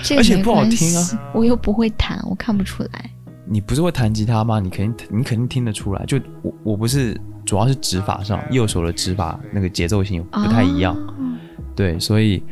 [0.01, 3.11] 这 个而且不好听啊，我又不会弹，我看不出来。
[3.49, 4.59] 你不是会弹吉他吗？
[4.59, 6.05] 你肯定你肯定听得出来。
[6.05, 11.13] 就我我不是主要是指法上，右手的指法那个节奏性不太一样，哦
[11.75, 12.43] 对，所以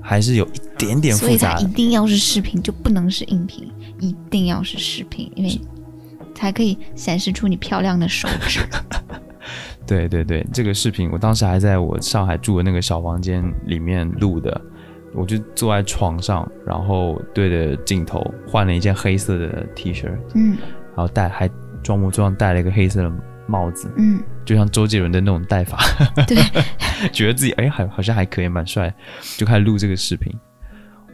[0.00, 1.72] 还是有一点点所以它复杂一。
[1.72, 5.58] 定要是视频，就不能是音频，一定要是视频，因为
[6.34, 8.60] 才可以显示出你漂亮的手指。
[9.86, 14.60] 对对对，这个视频我当时还在我上海住的那个小房间里面录的，
[15.14, 20.56] 我就坐在床上，然后对着镜头换了一件黑色的 T 恤，嗯。
[20.94, 21.48] 然后戴还
[21.82, 23.10] 装模作样戴了一个黑色的
[23.46, 25.78] 帽子，嗯，就像周杰伦的那种戴法，
[26.26, 26.36] 对，
[27.10, 28.94] 觉得自己哎还好像还可以蛮帅，
[29.38, 30.30] 就开始录这个视频。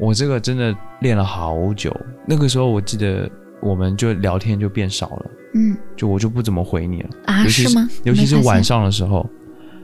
[0.01, 1.96] 我这个真的练了好久，
[2.26, 3.30] 那个时候我记得
[3.61, 5.76] 我们就聊天就变少了，嗯。
[5.96, 7.88] 就我就不怎么回你了，啊，尤其是吗？
[8.03, 9.24] 尤其是晚上的时候，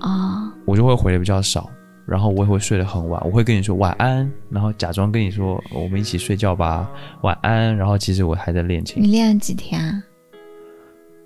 [0.01, 1.71] 哦，我就会回的比较少，
[2.07, 6.91] 然后我也会睡得很晚，我会跟你说晚安，然后假装跟你说我们一起睡觉吧，
[7.23, 10.03] 晚安，然后其实我还在练琴你，练了几天啊？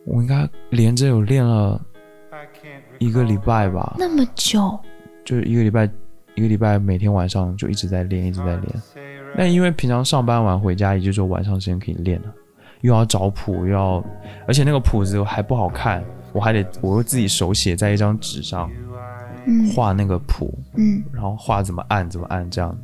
[0.06, 1.80] 我应该连着有练了
[2.98, 4.78] 一个礼拜吧，那么久？
[5.24, 5.90] 就是一个礼拜，
[6.34, 8.66] 一个礼拜每天晚上就一直在练，一直在练。
[9.36, 12.32] 那因为平常上班晚回家，也就是说晚上时间可以练了，
[12.80, 14.02] 又要找谱，又要，
[14.46, 16.02] 而且那个谱子还不好看，
[16.32, 18.87] 我还得我又自己手写在一张纸上嗯
[19.74, 22.76] 画那个谱，嗯，然后画怎么按怎么按这样，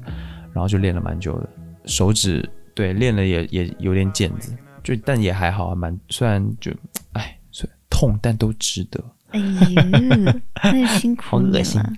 [0.53, 1.49] 然后就练了蛮久的，
[1.87, 6.73] 手指对练了也也有点茧子，就但也还好，还蛮虽然就
[7.13, 9.03] 哎，虽然痛但都值得。
[9.31, 10.33] 哎呦，
[10.63, 11.93] 那辛苦你好恶心了。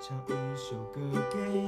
[0.00, 1.00] 唱一首歌
[1.32, 1.63] 给你，给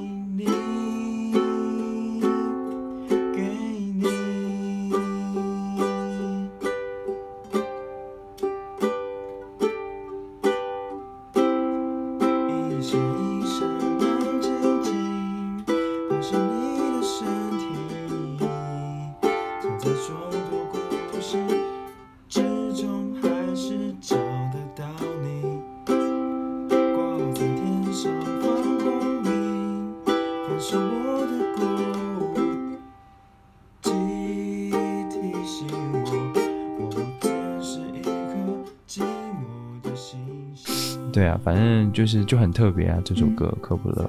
[41.12, 44.05] 对啊，反正就是就很特别啊，这首歌《科普勒》，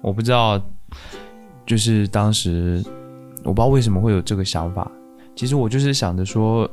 [0.00, 0.62] 我不知道，
[1.66, 2.80] 就是当时
[3.42, 4.88] 我不知道为什么会有这个想法。
[5.34, 6.70] 其实我就是想着说，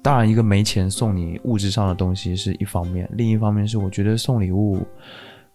[0.00, 4.80] 当然一个没钱送你物质上的东西是一方面，另一方面是我觉得送礼物，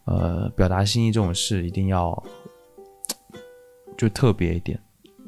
[0.06, 2.12] 呃，表达心意这种事一定要
[4.00, 4.80] 就特别一点。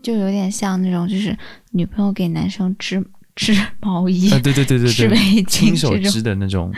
[0.01, 1.37] 就有点像那种，就是
[1.71, 3.05] 女朋友给男生织
[3.35, 6.73] 织毛衣、啊，对对对对对，织围巾亲手，织的那种，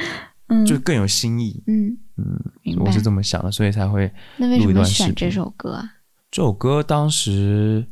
[0.48, 1.64] 嗯就更有新意。
[1.68, 5.90] 嗯嗯，我是这么想的，所以才会那为什么选这首歌啊？
[6.30, 7.88] 这首歌当时，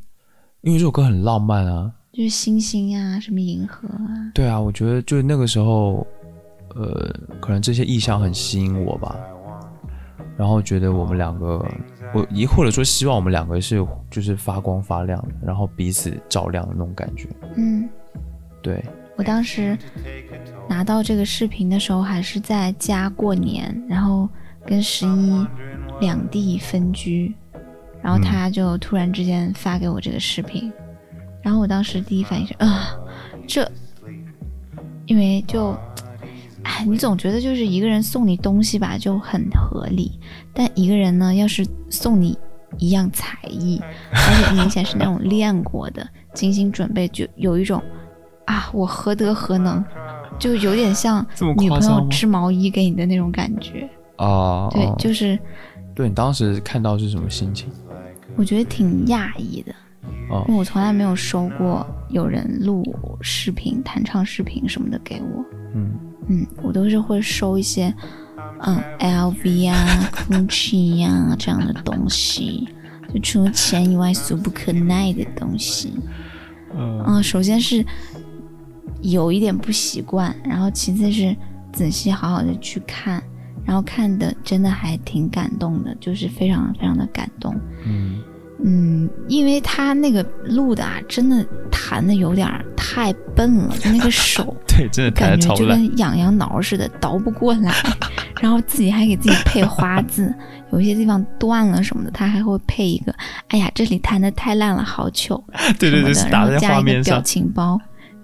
[0.61, 6.05] 因为这首歌很浪漫啊，就是星星啊，什么银河啊，对啊，我觉得就是那个时候，
[6.75, 9.15] 呃，可能这些意象很吸引我吧，
[10.41, 11.63] 然后觉得我们两个，
[12.15, 17.87] 我也或者说希望我们两个是就是发光发亮的，然后彼此照亮的那种感觉，嗯，
[18.59, 18.83] 对，
[19.17, 19.77] 我当时
[20.67, 24.27] 拿到这个视频的时候，还是在家过年，然后
[24.65, 25.45] 跟十一
[25.99, 27.31] 两地分居，
[28.01, 30.73] 然后嗯他就突然之间发给我这个视频，
[31.43, 32.97] 然后我当时第一反应是啊，
[33.47, 33.71] 这，
[35.05, 35.77] 因为就，
[36.63, 40.19] 哎，你总觉得就是一个人送你东西吧就很合理，
[40.53, 42.37] 但一个人呢，要是送你
[42.77, 43.81] 一样才艺，
[44.11, 47.81] 而且明显是那种练过的、精心准备，就有一种
[48.45, 49.83] 啊，我何德何能，
[50.39, 51.25] 就有点像
[51.57, 53.89] 女朋友织毛衣给你的那种感觉。
[54.17, 55.37] 啊，对，哦就是
[55.95, 57.69] 对你当时看到是什么心情？
[58.37, 59.73] 我觉得挺讶异的，
[60.29, 62.83] 哦因为我从来没有收过有人录
[63.19, 65.43] 视频、弹唱视频什么的给我。
[65.73, 65.91] 嗯，
[66.27, 67.93] 嗯，我都是会收一些，
[68.61, 72.67] 嗯，LV 啊、 GUCCI 呀、这样的东西，
[73.13, 75.93] 就除了钱以外俗不可耐的东西。
[76.73, 77.85] 呃嗯，首先是
[79.01, 81.35] 有一点不习惯，然后其次是
[81.73, 83.21] 仔细好好的去看，
[83.65, 87.53] 然后看的真的还挺感动的，就是非常非常的感动。
[87.85, 88.21] 嗯
[88.63, 95.65] 嗯，因为他那个录的啊，真的弹的有点儿太笨了，就那个手 对，真的感觉就。
[95.65, 97.73] 跟痒痒挠似的，倒不过来，
[98.39, 100.33] 然后自己还给自己配花字，
[100.71, 103.13] 有一些地方断了什么的，他还会配一个，
[103.47, 105.43] 哎呀，这里弹的太烂了，好糗，
[105.79, 107.23] 对对对，然是打在后加一个表画面上。
[107.23, 107.79] 情包，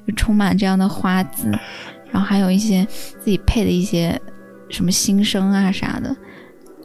[0.08, 1.50] 就充满这样的花字，
[2.12, 4.20] 然后还有一些自己配的一些
[4.70, 6.16] 什么心声啊啥的，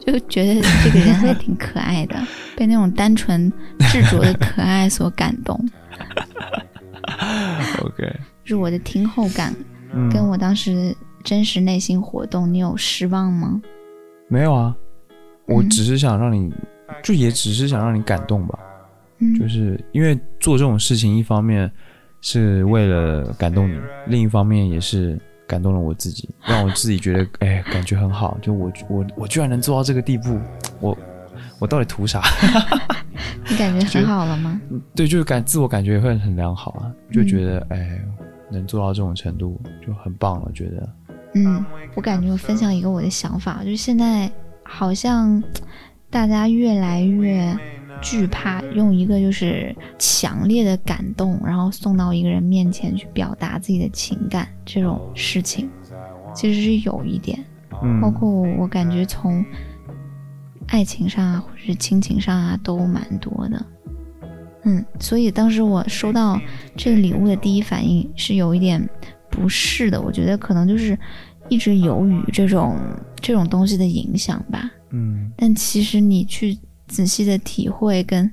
[0.05, 2.15] 就觉得这个人还挺可爱的，
[2.57, 5.57] 被那种单纯执着的可爱所感动
[7.81, 8.11] ，OK，
[8.43, 9.53] 就是我的听后感
[9.93, 13.61] 嗯，跟我当时真实内心活动，你有失望吗？
[14.27, 14.75] 没有啊，
[15.45, 15.69] 我嗯。
[15.69, 16.51] 只是想让你，
[17.03, 18.59] 就也只是想让你感动吧。
[19.19, 21.71] 嗯，就是因为做这种事情，一方面
[22.21, 28.37] 是为了感动你，另一方面也是感动了我自己， 让我自己觉得哎，感觉很好。
[28.41, 30.39] 就我我我居然能做到这个地步，
[30.79, 30.97] 我
[31.59, 32.21] 我到底图啥？
[33.49, 34.59] 你感觉很好了吗？
[34.95, 37.99] 对，就是感自我感觉也会很良好啊，就嗯觉得、哎，
[38.49, 40.89] 能做到这种程度就很棒了，觉得
[41.35, 41.63] 嗯，
[41.95, 44.31] 我感觉我分享一个我的想法，就是现在
[44.63, 45.43] 好像
[46.09, 47.57] 大家越来越
[48.03, 55.69] 惧怕用一个就是强烈的感动，然后送到一个人面前去表达自己的情感这种事情，
[56.35, 57.39] 其实是有一点，
[58.01, 59.43] 包括我感觉从
[60.67, 63.65] 爱情上啊，或者是亲情上啊，都蛮多的。
[64.65, 66.39] 嗯，所以当时我收到
[66.75, 68.87] 这个礼物的第一反应是有一点
[69.29, 70.97] 不适的，我觉得可能就是
[71.49, 72.77] 一直由于这种
[73.21, 74.69] 这种东西的影响吧。
[74.91, 76.57] 嗯但其实你去
[76.93, 78.31] 仔细的体会跟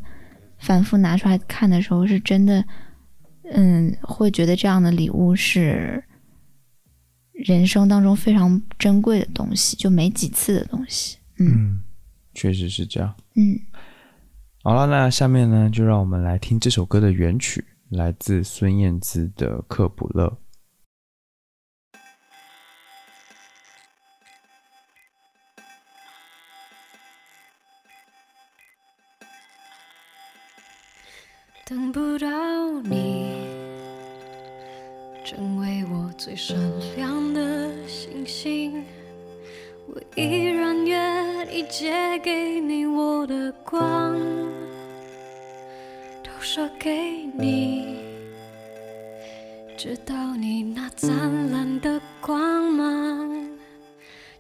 [0.58, 2.62] 反复拿出来看的时候，是真的，
[3.52, 6.04] 嗯，会觉得这样的礼物是
[7.32, 11.16] 人生当中非常珍贵的东西，就没几次的东西。
[11.38, 11.80] 嗯嗯，
[12.34, 13.14] 确实是这样。
[13.36, 13.58] 嗯，
[14.62, 20.26] 好了，那下面呢，就让我们来听这首歌的原曲，来自孙燕姿的《克卜勒》。
[31.70, 32.26] 等不到
[32.82, 33.46] 你，
[35.24, 36.58] 成为我最闪
[36.96, 38.84] 亮的星星。
[39.86, 44.18] 我依然愿意借给你我的光，
[46.24, 46.90] 投射给
[47.38, 47.98] 你，
[49.78, 53.48] 直到你那灿烂的光芒，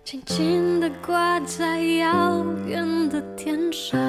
[0.04, 4.00] 轻轻地挂在遥远的天上。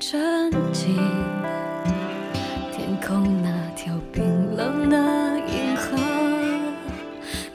[0.00, 0.94] 沉浸
[2.70, 4.96] 天空那条冰冷的
[5.48, 5.98] 银河，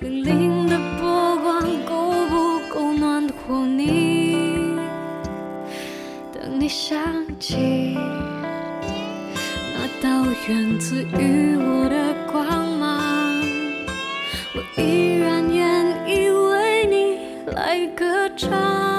[0.01, 4.77] 粼粼的波光够不够暖和你？
[6.33, 6.99] 等你想
[7.39, 7.97] 起
[9.73, 12.45] 那道源自于我的光
[12.77, 13.41] 芒，
[14.53, 18.92] 我依然愿意为你来歌唱。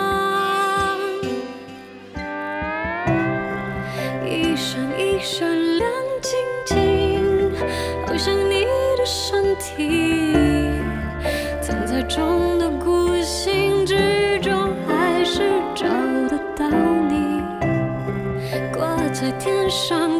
[12.08, 15.40] 中的孤星之中，还是
[15.74, 15.86] 找
[16.28, 16.68] 得到
[17.08, 17.40] 你，
[18.76, 20.13] 挂在天上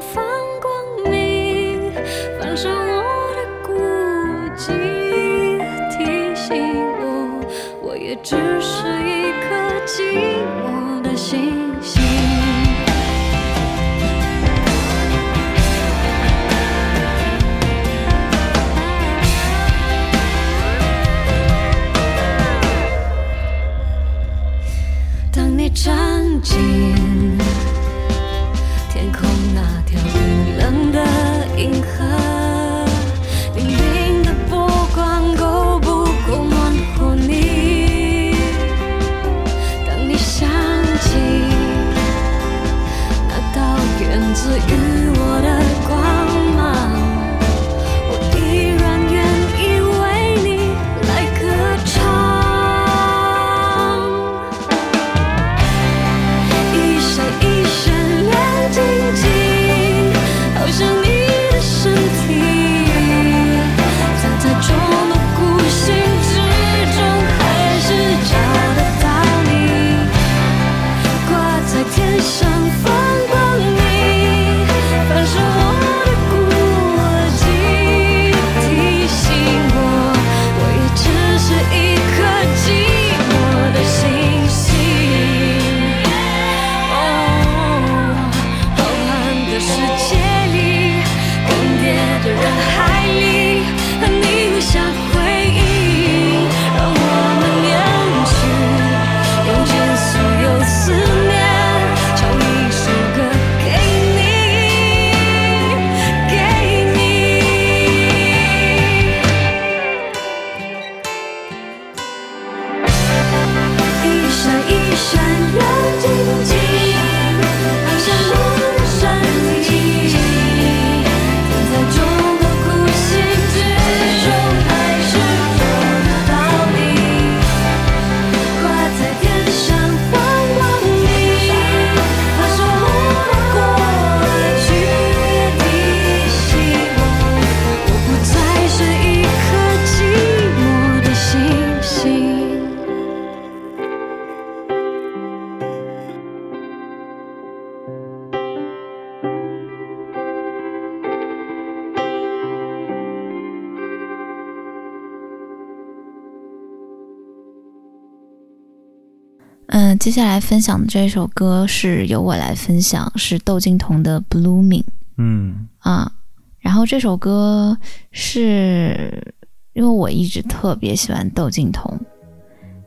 [160.05, 164.83] 接下来分享的这首歌是由我来分享，是窦靖童的《Blooming》
[165.17, 166.13] 嗯啊。
[166.61, 167.79] 然后这首歌
[168.13, 169.35] 是
[169.73, 171.99] 因为我一直特别喜欢窦靖童，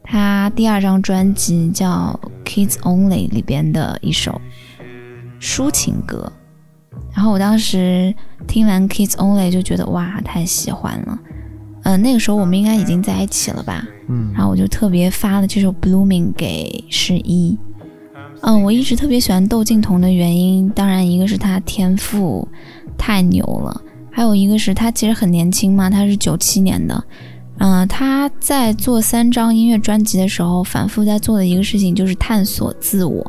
[0.04, 4.40] 他第二张专辑叫《Kids Only》里边的一首
[5.42, 6.32] 抒情歌。
[7.16, 8.14] 然后我当时
[8.48, 11.18] 听完《Kids Only》就觉得哇，太喜欢了。
[11.82, 13.84] 嗯、那个时候我们应该已经在一起了吧？
[14.10, 17.58] 嗯然后我就特别发了这首《Blooming》给十一。
[18.42, 22.48] 嗯，我一直特别喜欢窦靖童的原因，当然一个是他天赋
[22.98, 23.82] 太牛了，
[24.12, 27.04] 还有一个是他其实很年轻嘛，他是九七年的。
[27.60, 33.26] 嗯、他在做三张音乐专辑的时候，反复在做的一个事情就是探索自我，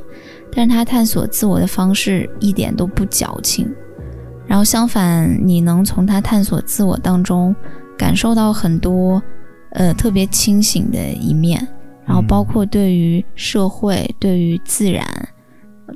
[0.53, 3.67] 但是他探索自我的方式一点都不矫情。
[4.47, 7.57] 然后相反，你能从他探索自我当中
[7.97, 9.23] 感受到很多
[9.71, 11.67] 呃特别清醒的一面，
[12.07, 15.07] 然后包括对于社会、对于自然、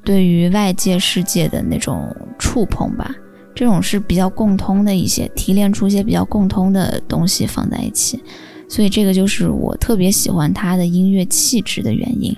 [0.05, 3.15] 对于外界世界的那种触碰吧，
[3.55, 8.23] 这种是比较共通的一些提炼出一些比较共通的东西放在一起，
[8.69, 12.37] 所以这个就是我特别喜欢他的音乐气质的原因。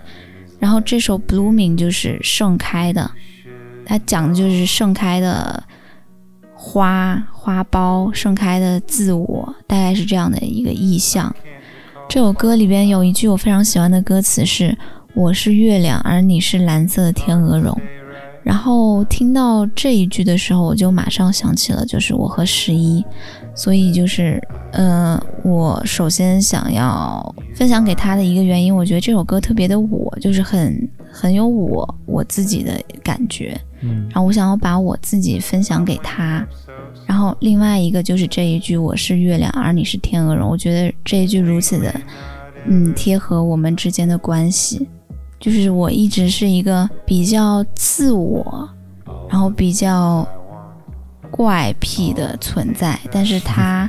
[0.59, 3.11] 然后这首《Blooming》就是盛开的，
[3.85, 5.62] 它讲的就是盛开的
[6.55, 11.30] 花花苞，盛开的自我，大概是这样的一个意象。
[12.09, 14.74] 这首歌里边有一句我非常喜欢的歌词是
[15.14, 17.78] “我是月亮，而你是蓝色的天鹅绒”。
[18.42, 23.05] 然后听到这一句的时候，我就马上想起了就是我和十一，
[23.55, 24.42] 所以就是
[24.72, 32.72] 呃，我首先想要分享给他的一个原因，我觉得这首歌特别的我，就是很很有我我自己的
[33.03, 33.55] 感觉。
[33.82, 36.42] 嗯然后我想要把我自己分享给他。
[37.07, 42.01] 然后另外一个就是这一句“我是月亮，而你是天鹅绒”，我觉得这一句如此的，
[42.66, 44.89] 嗯，贴合我们之间的关系。
[45.41, 48.66] 就是我一直是一个比较自我，
[49.29, 50.27] 然后比较
[51.31, 53.89] 怪癖的存在，但是他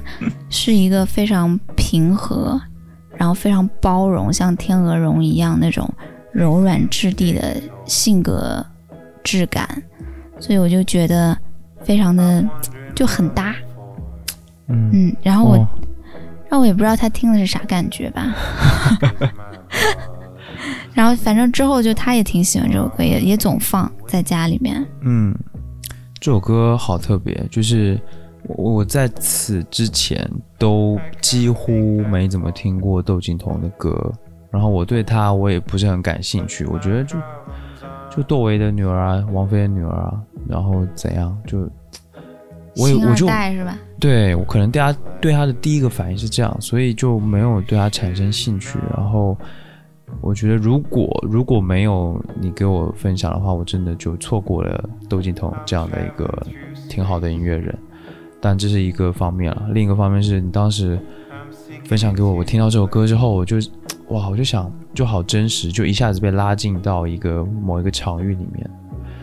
[0.49, 2.59] 是一个非常平和，
[3.15, 5.89] 然后非常包容，像天鹅绒一样那种
[6.33, 7.55] 柔软质地的
[7.85, 8.65] 性格
[9.23, 9.81] 质感，
[10.39, 11.37] 所以我就觉得
[11.83, 12.43] 非常的
[12.95, 13.53] 就很搭，
[14.67, 15.67] 嗯嗯，然后我、哦
[16.47, 18.33] 让我也不知道他听的是啥感觉吧。
[20.93, 24.85] 然后反正之后就他也挺喜欢这首歌，也也总放在家里面。
[25.01, 25.35] 嗯，
[26.21, 27.99] 这首歌好特别，就是
[28.43, 30.29] 我我在此之前
[30.59, 34.13] 都几乎没怎么听过窦靖童的歌，
[34.51, 37.17] 然后我对他我也不是很感兴趣，我觉得就
[38.15, 40.13] 就窦唯的女儿啊，王菲的女儿啊，
[40.47, 41.67] 然后怎样就。
[42.77, 43.27] 我也我就？
[43.99, 48.77] 对我可能对他对他的第一个反应是这样，所以就没有对他产生兴趣。
[48.95, 49.37] 然后
[50.21, 56.29] 我觉得，如果如果没有你给我分享的话，我真的就错过了窦靖童这样的一个
[56.89, 57.75] 挺好的音乐人。
[58.41, 60.99] 但这是一个方面了，另一个方面是你当时
[61.85, 63.57] 分享给我，我听到这首歌之后，我就
[64.09, 68.69] 哇，我就想就好真实，就一下子被拉进到一个某一个场域里面。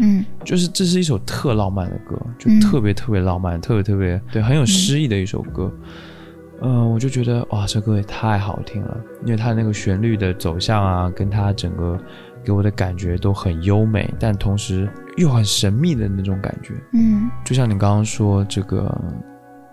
[0.02, 5.72] 嗯就是这是一首特浪漫的歌，就嗯特别特别浪漫，特别特别对，很有诗意的一首歌。
[6.64, 11.98] 嗯、我就觉得哇，这歌也太好听了，因为它那个旋律的走向啊，跟它整个
[12.44, 16.74] 给我的感觉都很优美，但同时又很神秘的那种感觉。
[16.92, 18.96] 嗯就像你刚刚说这个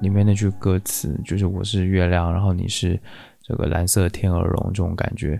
[0.01, 2.99] 里面那句歌词，就是我是月亮，然后你是
[3.43, 5.39] 这个蓝色天鹅绒，这种感觉，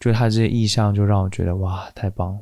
[0.00, 2.38] 就它这些意象就让我觉得哇，太棒了。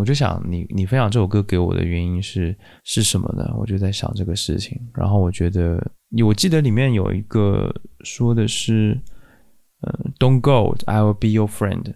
[0.00, 3.54] 我就想你你分享这首歌给我的原因是是什么呢？
[3.58, 5.78] 我就在想这个事情，然后我觉得
[6.24, 7.70] 我记得里面有一个
[8.02, 8.98] 说的是，
[9.82, 11.92] 呃，Don't go, I will be your friend，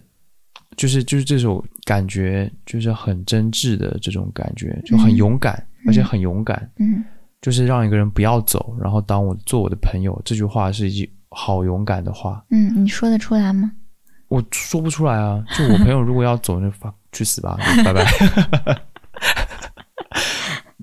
[0.77, 7.03] 就是就是这首感觉就是很真挚的这种感觉，就很嗯勇敢，而且很勇敢，嗯
[7.41, 12.45] 就是让一个人不要走，然后当我做我的朋友，这句话是一句好勇敢的话。
[12.51, 13.71] 嗯，你说得出来吗？
[14.27, 15.43] 我说不出来啊。
[15.55, 18.05] 就我朋友如果要走，那发去死吧， 拜拜。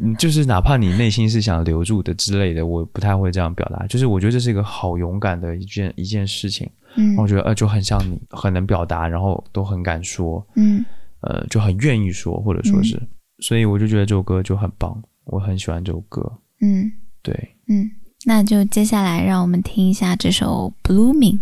[0.00, 3.86] 嗯，就是哪怕你内心是想留住的之类的，我不太会这样表达。
[3.86, 6.68] 就是我觉得这是一个好勇敢的一件一件事情。
[6.96, 10.84] 嗯我觉得呃就很像你，很能表达，然后都很敢说，嗯
[11.20, 13.00] 呃就很愿意说，或者说是，
[13.38, 16.20] 所以我就觉得这首歌就很棒，我很喜欢这首歌。
[16.60, 16.90] 嗯
[17.22, 17.88] 对，嗯，
[18.26, 21.34] 那就接下来让我们听一下这首《Blooming》。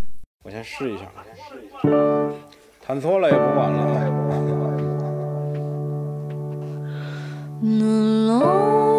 [0.45, 1.05] 我先试一下，
[2.87, 4.70] 弹错了也不晚了。
[7.63, 8.90] Lights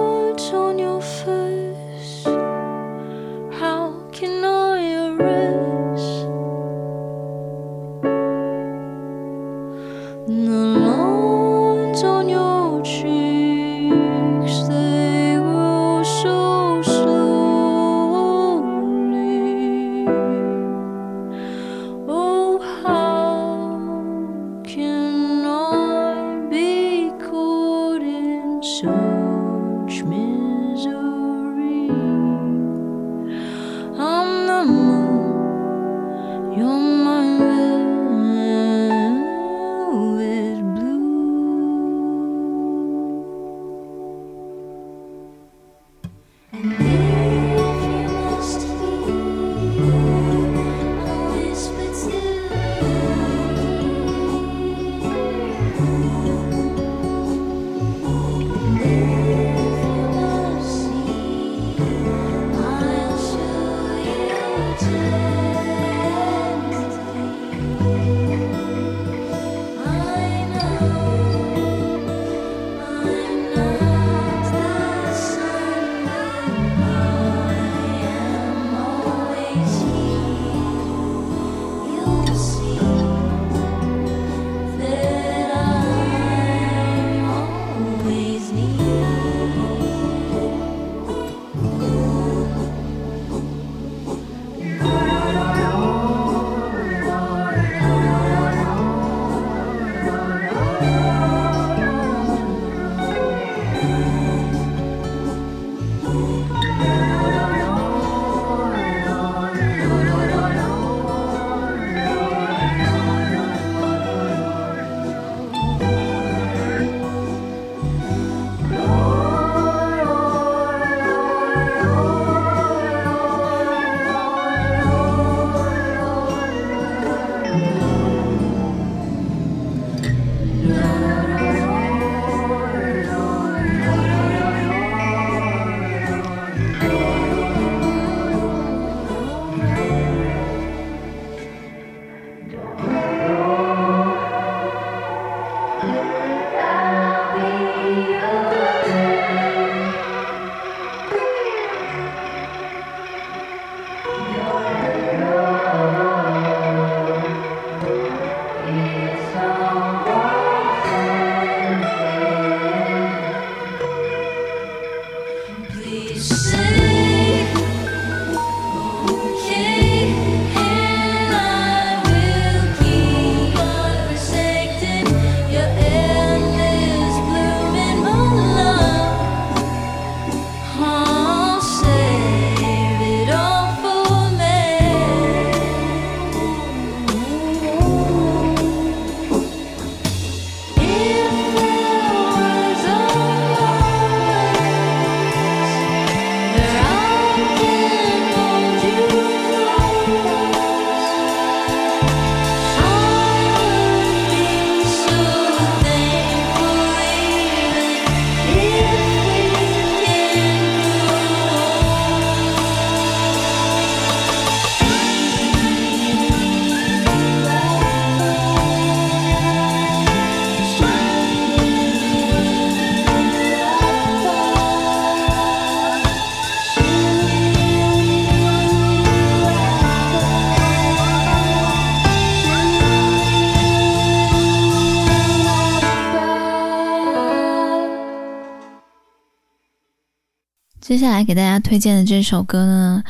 [240.92, 243.02] 接下来给大家推荐的这首歌呢，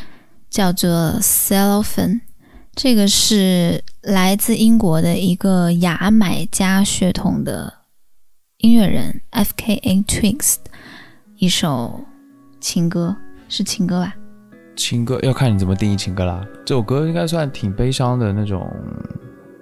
[0.52, 1.84] 叫做《Cellophane》，
[2.76, 7.74] 这个是来自英国的一个牙买加血统的
[8.58, 10.04] 音乐人 F.K.A.
[10.08, 10.58] Twigs
[11.38, 12.06] 一首
[12.60, 13.16] 情歌，
[13.50, 14.14] 是情歌吧？
[14.76, 16.46] 情歌要看你怎么定义情歌啦。
[16.64, 18.72] 这首歌应该算挺悲伤的那种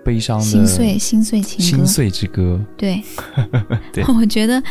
[0.04, 2.60] 悲伤的心碎心碎情歌，心碎之歌。
[2.76, 3.02] 对，
[3.94, 4.62] 对 我觉得，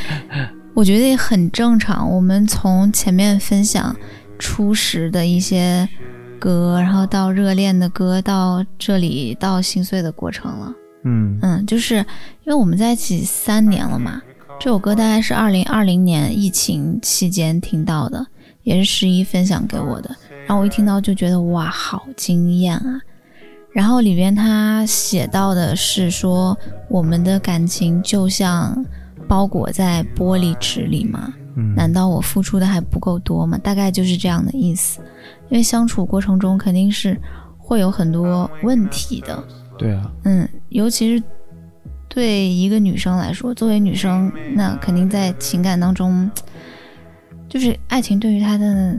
[0.74, 2.08] 我觉得也很正常。
[2.10, 3.94] 我们从前面分享
[4.38, 5.88] 初识的一些
[6.38, 10.72] 歌，然后到热恋的歌，到这里到心碎的过程了。
[11.04, 12.04] 嗯嗯，就是因
[12.46, 14.20] 为我们在一起三年了嘛，
[14.60, 18.26] 这首歌大概是二零二零年疫情期间听到的，
[18.62, 20.14] 也是十一分享给我的。
[20.46, 23.00] 然后我一听到就觉得哇，好惊艳啊！
[23.70, 26.56] 然后里边他写到的是说，
[26.88, 28.84] 我们的感情就像
[29.28, 33.58] 包裹在玻璃纸里嘛，嗯，难道我付出的还不够多吗？
[33.62, 35.00] 大概就是这样的意思。
[35.50, 37.18] 因为相处过程中肯定是
[37.56, 39.42] 会有很多问题的，
[39.78, 41.22] 对啊，嗯，尤其是
[42.08, 46.30] 对一个女生来说，作为女生，那肯定在情感当中，
[47.48, 48.98] 就是爱情对于她的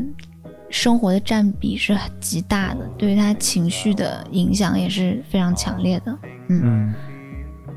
[0.70, 6.18] 生活的占比是极大的，对于她情绪的影响也是非常强烈的。
[6.48, 6.94] 嗯，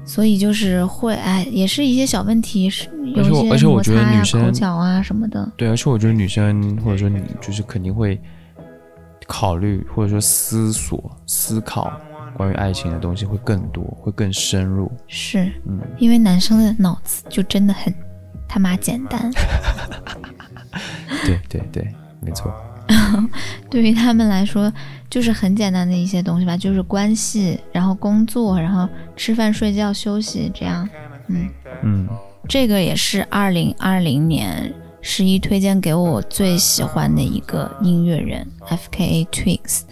[0.05, 5.51] 所以就是会，哎，也是一些小问题，是有而且我一些而且我觉得女生口角啊什么的。
[5.57, 8.21] 对，而且我觉得女生或者说你就是肯定会
[9.27, 11.93] 考虑或者说思索、思考
[12.37, 14.91] 关于爱情的东西会更多，会更深入。
[15.07, 17.95] 是嗯，因为男生的脑子就真的很
[18.49, 19.31] 他妈简单。
[21.25, 21.89] 对对对，
[22.21, 22.53] 没错。
[23.70, 24.72] 对于他们来说，
[25.11, 30.88] 就是很简单的一些东西吧，就是关系，然后工作，然后吃饭、睡觉、休息，这样。
[31.28, 31.49] 嗯，
[31.82, 32.09] 嗯
[32.49, 39.24] 这个也是二零二零年十一推荐给我最喜欢的一个音乐人，F.K.A.
[39.26, 39.82] Twigs。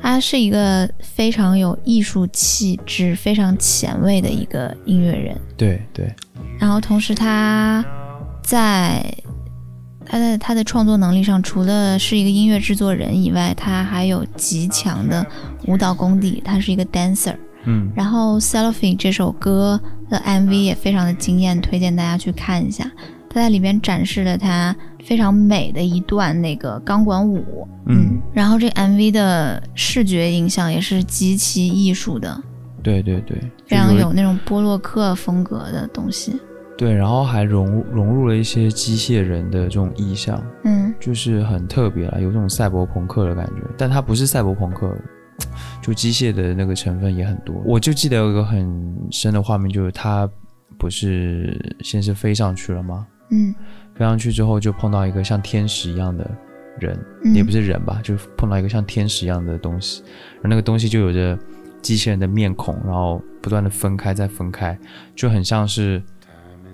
[0.00, 5.40] 他是一个非常有艺术气质、非常前卫的一个音乐人。
[5.56, 6.12] 对对，
[6.58, 7.84] 然后同时他
[8.42, 9.00] 在
[10.12, 15.26] 他在他的创作能力上，除了是一个音乐制作人以外，他还有极强的
[15.66, 17.34] 舞蹈功底，他是一个 dancer。
[17.64, 22.84] 嗯然后《Selfie》这首歌的 MV 也非常的惊艳，推荐大家去看一下。
[23.30, 32.38] 他在里边展示了他非常美的一段那个钢管舞，嗯，然后这 MV 的视觉影像也是极其艺术的，
[32.82, 36.38] 对对对，非常有那种波洛克风格的东西。
[36.82, 44.92] 对，然后还融融入了一些机械人的这种意象，嗯就是很特别了，有这种赛博朋克的感觉，但它不是赛博朋克，
[45.80, 47.54] 就机械的那个成分也很多。
[47.64, 50.28] 我就记得有一个很深的画面，就是它
[50.76, 53.06] 不是先是飞上去了吗？
[53.30, 53.54] 嗯
[53.94, 56.28] 飞上去之后就碰到一个像天使一样的
[56.80, 60.02] 人，嗯，也不是人吧，就碰到一个像天使一样的东西，
[60.34, 61.38] 然后那个东西就有着
[61.80, 64.76] 机器人的面孔，然后不断的分开再分开，
[65.14, 66.02] 就很像是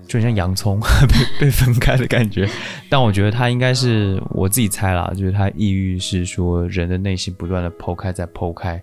[0.09, 2.49] 就很像洋葱 被被分开的感觉。
[2.89, 8.83] 但我觉得他应该是我自己猜啦，就是他抑郁是说人的内心不断的剖开再剖开，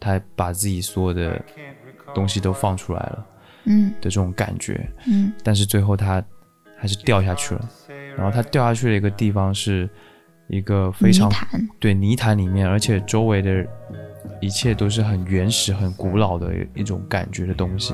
[0.00, 1.40] 他把自己所有的
[2.14, 3.26] 东西都放出来了
[3.66, 4.88] 嗯的这种感觉。
[5.06, 6.24] 嗯但是最后他
[6.76, 7.68] 还是掉下去了。
[8.16, 9.88] 然后他掉下去的一个地方是
[10.48, 13.66] 一个非常泥，对泥潭里面，而且周围的
[14.40, 17.92] 一切都是很原始、很古老的一种感觉的东西。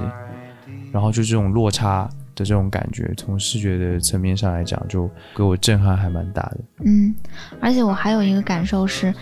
[0.92, 2.06] 然后就这种落差
[2.40, 6.58] 的这种感觉，从视觉的层面上来讲，就给我震撼还蛮大的。
[6.86, 7.14] 嗯，
[7.60, 9.14] 而且我还有一个感受是，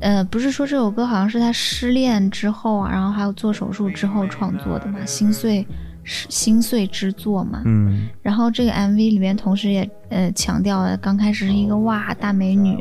[0.00, 5.66] 呃，不是说这首歌好像是他失恋之后啊，然后还有做手术之后创作的嘛，心碎
[6.04, 7.62] 是心碎之作嘛。
[7.64, 12.78] 嗯然后这个 MV 里面同时也呃强调了，刚开始是一个哇大美女，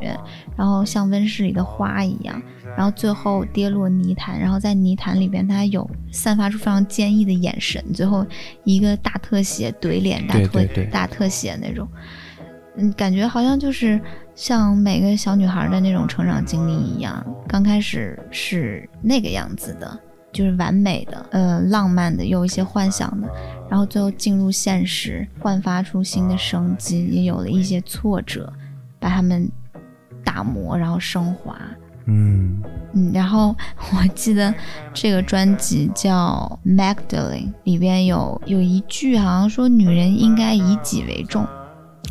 [0.56, 2.40] 然后像温室里的花一样，
[2.76, 8.26] 然后最后跌落泥潭，然后在泥潭里边它有散发出非常坚毅的眼神，最后
[8.64, 11.88] 一个大特写怼脸大特大特写那种，
[12.78, 14.00] 嗯，感觉好像就是
[14.36, 20.00] 像每个小女孩的那种成长经历一样，刚开始是那个样子的。
[20.34, 23.28] 就是完美的，呃，浪漫的，有一些幻想的，
[23.70, 28.50] 然后最后进入现实，焕发出新的生机，也有了一些挫折，
[28.98, 29.52] 把它们
[30.24, 31.60] 打磨，然后升华。
[32.12, 32.62] 嗯
[32.94, 33.56] 嗯，然后
[33.94, 34.54] 我记得
[34.94, 41.48] 这个专辑叫《Magdalene》，里边有有一句好像说女人应该以己为重，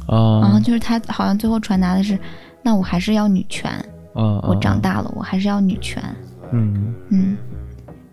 [0.09, 0.19] 然
[0.51, 2.19] 后啊就是他好像最后传达的是，
[2.63, 3.71] 那我还是要女权，
[4.15, 6.03] 嗯，我长大了，我还是要女权。
[6.53, 7.37] 嗯，嗯，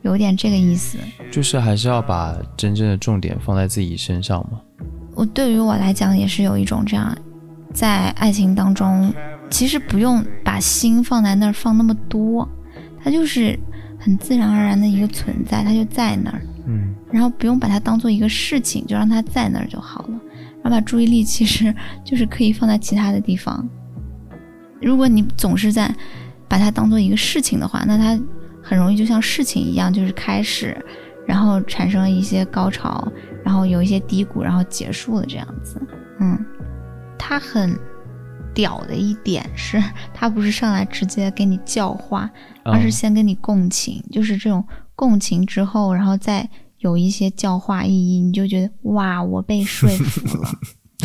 [0.01, 0.97] 有点这个意思。
[1.31, 4.59] 就是还是要把真正的重点放在自己身上嘛。
[5.15, 7.17] 我对于我来讲也是有一种这样，
[7.73, 9.11] 在爱情当中，
[9.49, 12.47] 其实不用把心放在那儿放那么多，
[13.03, 13.57] 它就是
[13.99, 20.19] 很自然而然的一个存在，它就在那儿，嗯然后不用把它当做一个事情，就让它在那儿就好了。
[20.61, 21.73] 然后把注意力其实
[22.03, 23.67] 就是可以放在其他的地方。
[24.81, 25.93] 如果你总是在
[26.47, 28.19] 把它当做一个事情的话，那它
[28.61, 30.75] 很容易就像事情一样，就是开始，
[31.25, 33.07] 然后产生一些高潮，
[33.43, 35.81] 然后有一些低谷，然后结束了这样子。
[36.19, 36.37] 嗯，
[37.17, 37.73] 它很
[38.57, 39.79] 屌的一点是，
[40.15, 42.27] 他不是上来直接给你教化，
[42.63, 46.49] 而是嗯先跟你共情，就是这种共情之后，然后再
[46.79, 50.49] 有一些教化意义，你就觉得哇，我被说服了。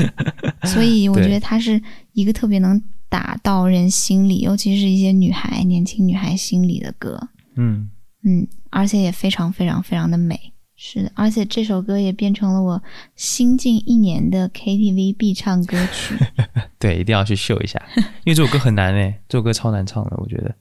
[0.64, 1.78] 所以我觉得他是
[2.14, 7.28] 一个特别能打到人心里，尤其是一些女孩、年轻女孩心里的歌。
[7.56, 7.90] 嗯，
[8.24, 10.51] 嗯，而且也非常非常非常的美。
[10.84, 12.82] 是的，而且这首歌也变成了我
[13.14, 16.16] 新近一年的 KTV 必唱歌曲。
[16.76, 17.80] 对，一定要去秀一下，
[18.24, 20.52] 因为这首歌很难诶，这首歌超难唱的，我觉得。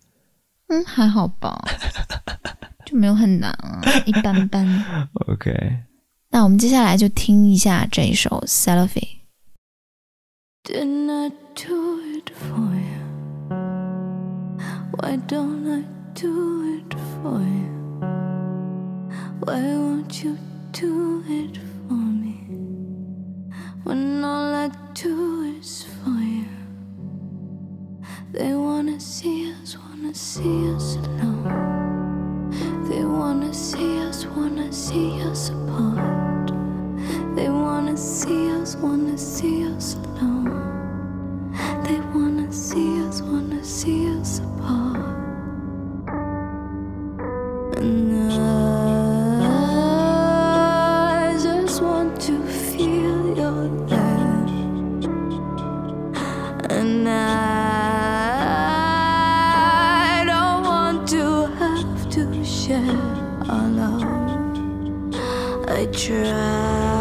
[0.68, 1.60] 嗯，还好吧，
[2.86, 4.64] 就没有很难啊，一般般。
[5.28, 5.52] OK，
[6.30, 8.88] 那我们接下来就听一下这一首《Cellophane》。
[10.64, 13.02] Didn't I do it for you?
[14.92, 17.71] Why don't I do it for you?
[19.44, 20.38] Why won't you
[20.72, 22.46] do it for me?
[23.84, 26.46] When all I do is for you.
[28.32, 32.52] They wanna see us, wanna see us alone.
[32.88, 36.52] They wanna see us, wanna see us apart.
[37.36, 41.52] They wanna see us, wanna see us alone.
[41.84, 45.18] They wanna see us, wanna see us apart.
[47.78, 48.91] And I
[65.74, 67.01] I try,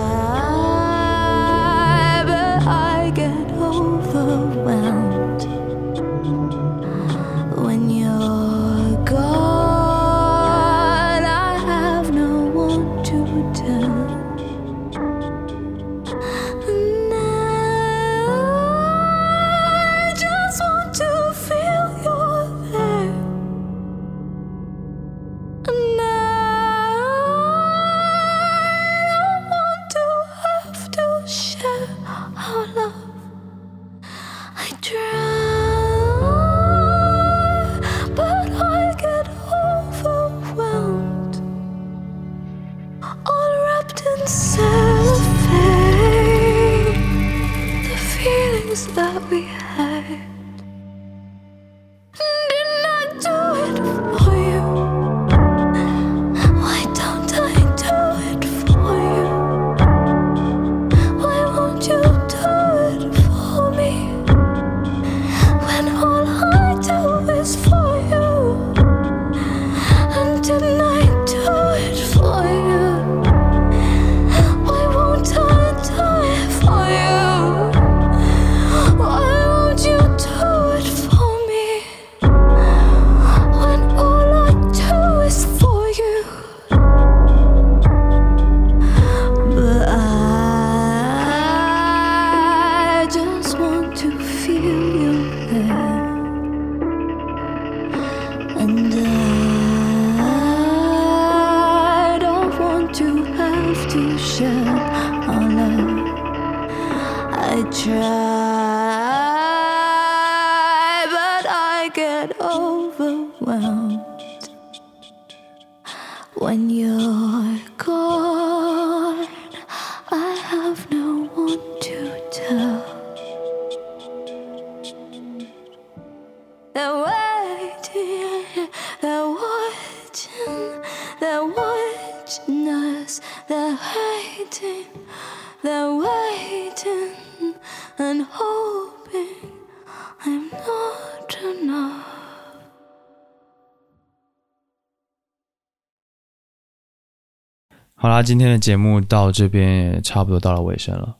[148.03, 151.19] 好啦，今天的节目到这边也差不多到了尾声了。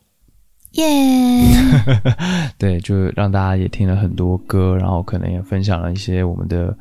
[0.71, 0.87] 耶、
[2.57, 6.75] 对，就让大家也听了很多歌，然后可能也分享了一些我们的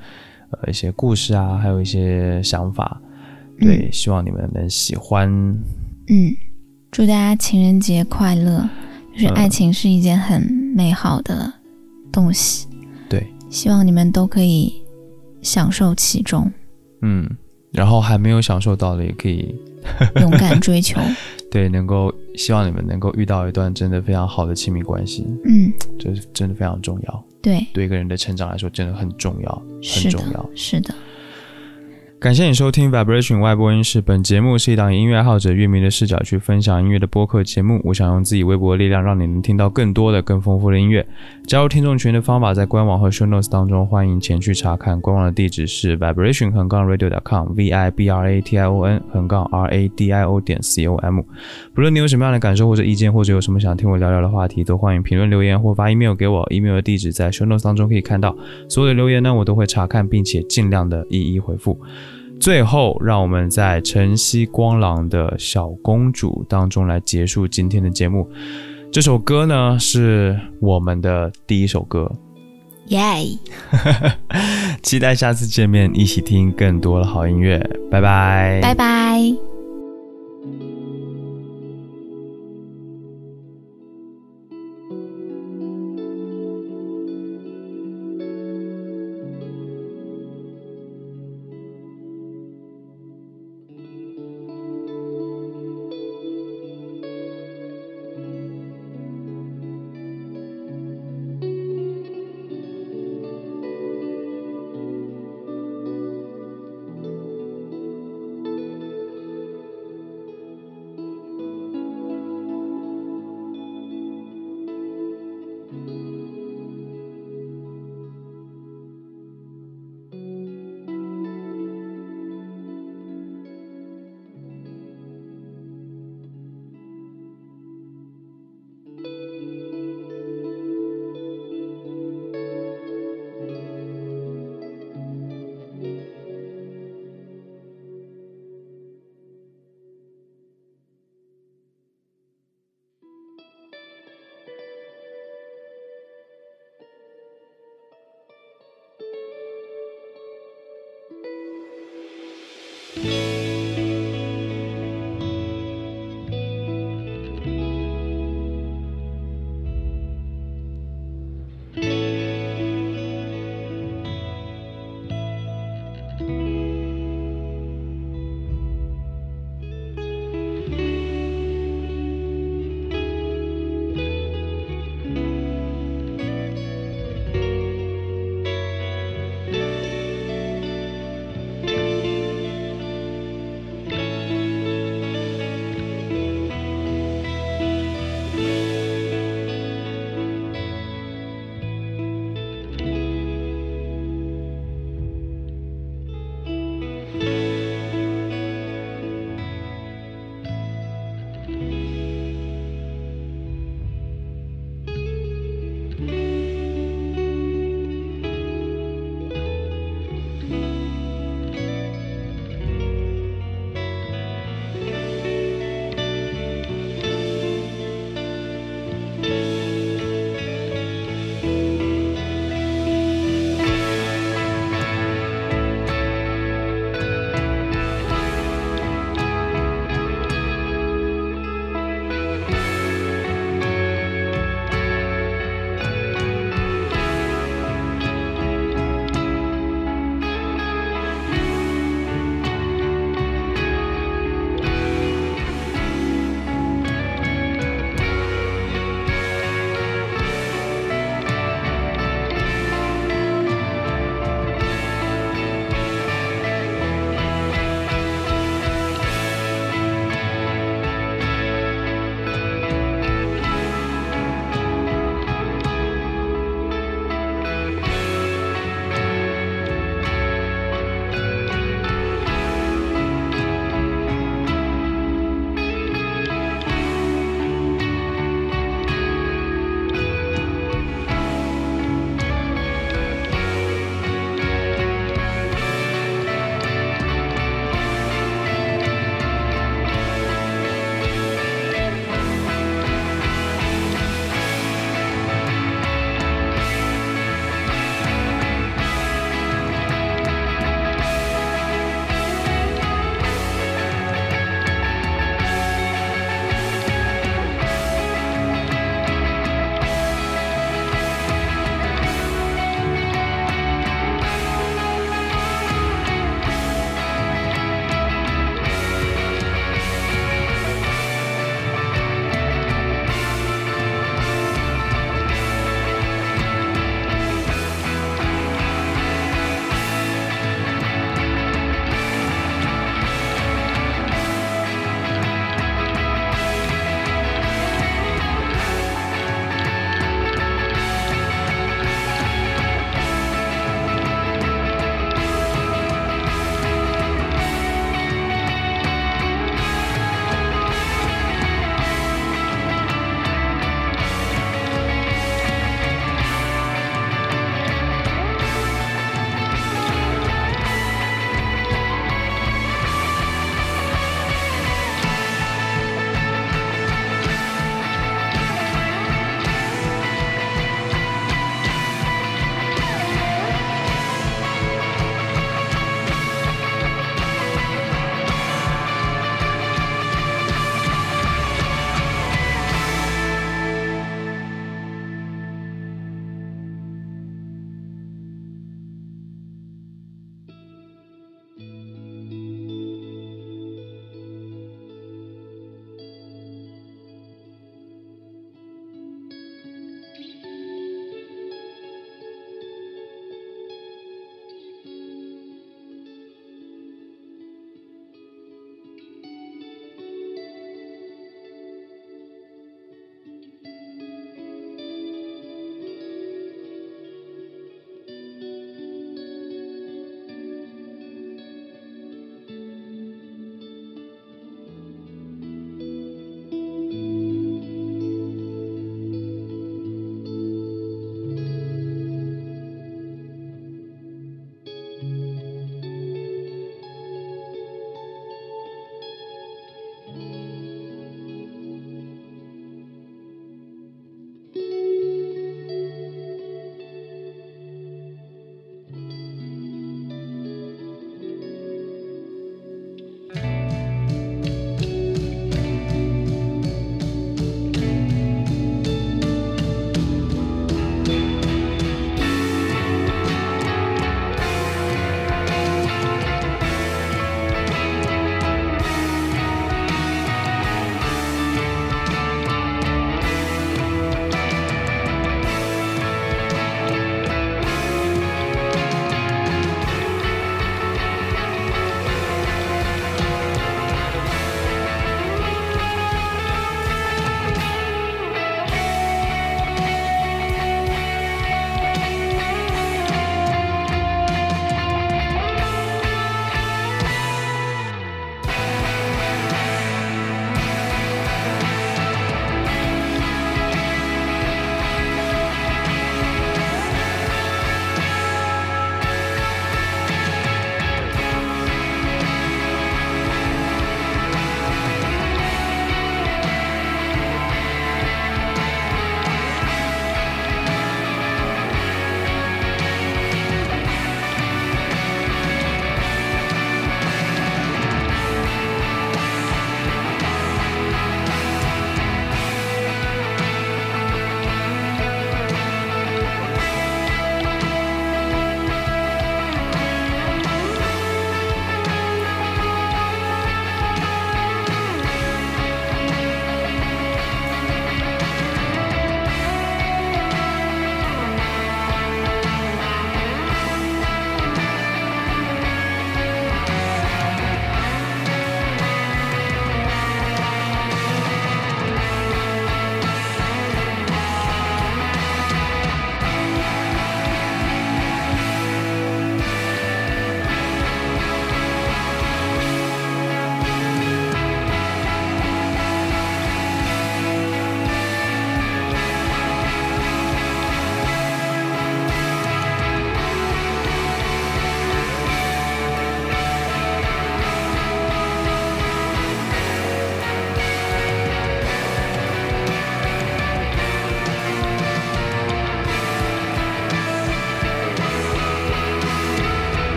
[0.52, 3.02] 呃一些故事啊，还有一些想法。
[3.60, 5.30] 对，希望你们能喜欢。
[6.08, 6.34] 嗯，
[6.92, 8.70] 祝大家情人节快乐！
[9.12, 10.42] 就是嗯爱情是一件很
[10.74, 11.52] 美好的
[12.10, 12.70] 东西，
[13.10, 14.82] 对，希望你们都可以
[15.42, 16.50] 享受其中，
[17.02, 17.30] 嗯，
[17.72, 19.54] 然后还没有享受到的也可以，
[20.22, 21.00] 勇敢追求。
[21.52, 30.94] 对，能够希望你们能够遇到一段真的非常好的亲密关系，嗯，这是真的非常重要，对，对一个人的成长来说真的很重要，很重要。，是的。
[32.20, 34.02] 感谢你收听 Vibration 外播音室。
[34.02, 37.80] 本节目是一档音乐爱好者、乐迷的视角去分享音乐的播客节目。
[37.86, 41.08] 我想用自己微薄的力量，让你能听到更多的、更丰富的音乐。
[41.48, 45.00] 加入听众群的方法在官网和 Show Notes 当中，欢迎前去查看。
[45.00, 50.12] 官网的地址是 vibration 横杠 radio.com，v i b r a t i o n 横杠 r a d
[50.12, 51.22] i o 点 c o m。
[51.74, 56.46] 不论你有什么样的感受或者意见，或者有什么想听我聊聊的话题，都欢迎评论留言或发 email 给我。
[56.52, 58.36] email 的地址在 Show Notes 当中可以看到。
[58.68, 61.80] 所有的留言呢，我都会查看，并且尽量的一一回复。
[62.40, 68.30] 最后，让我们在晨曦光朗的小公主当中来结束今天的节目。
[68.92, 72.12] 这首歌呢，是我们的第一首歌。
[72.88, 73.00] 耶、
[74.82, 77.60] 期待下次见面，一起听更多的好音乐。
[77.92, 79.49] 拜拜，拜拜。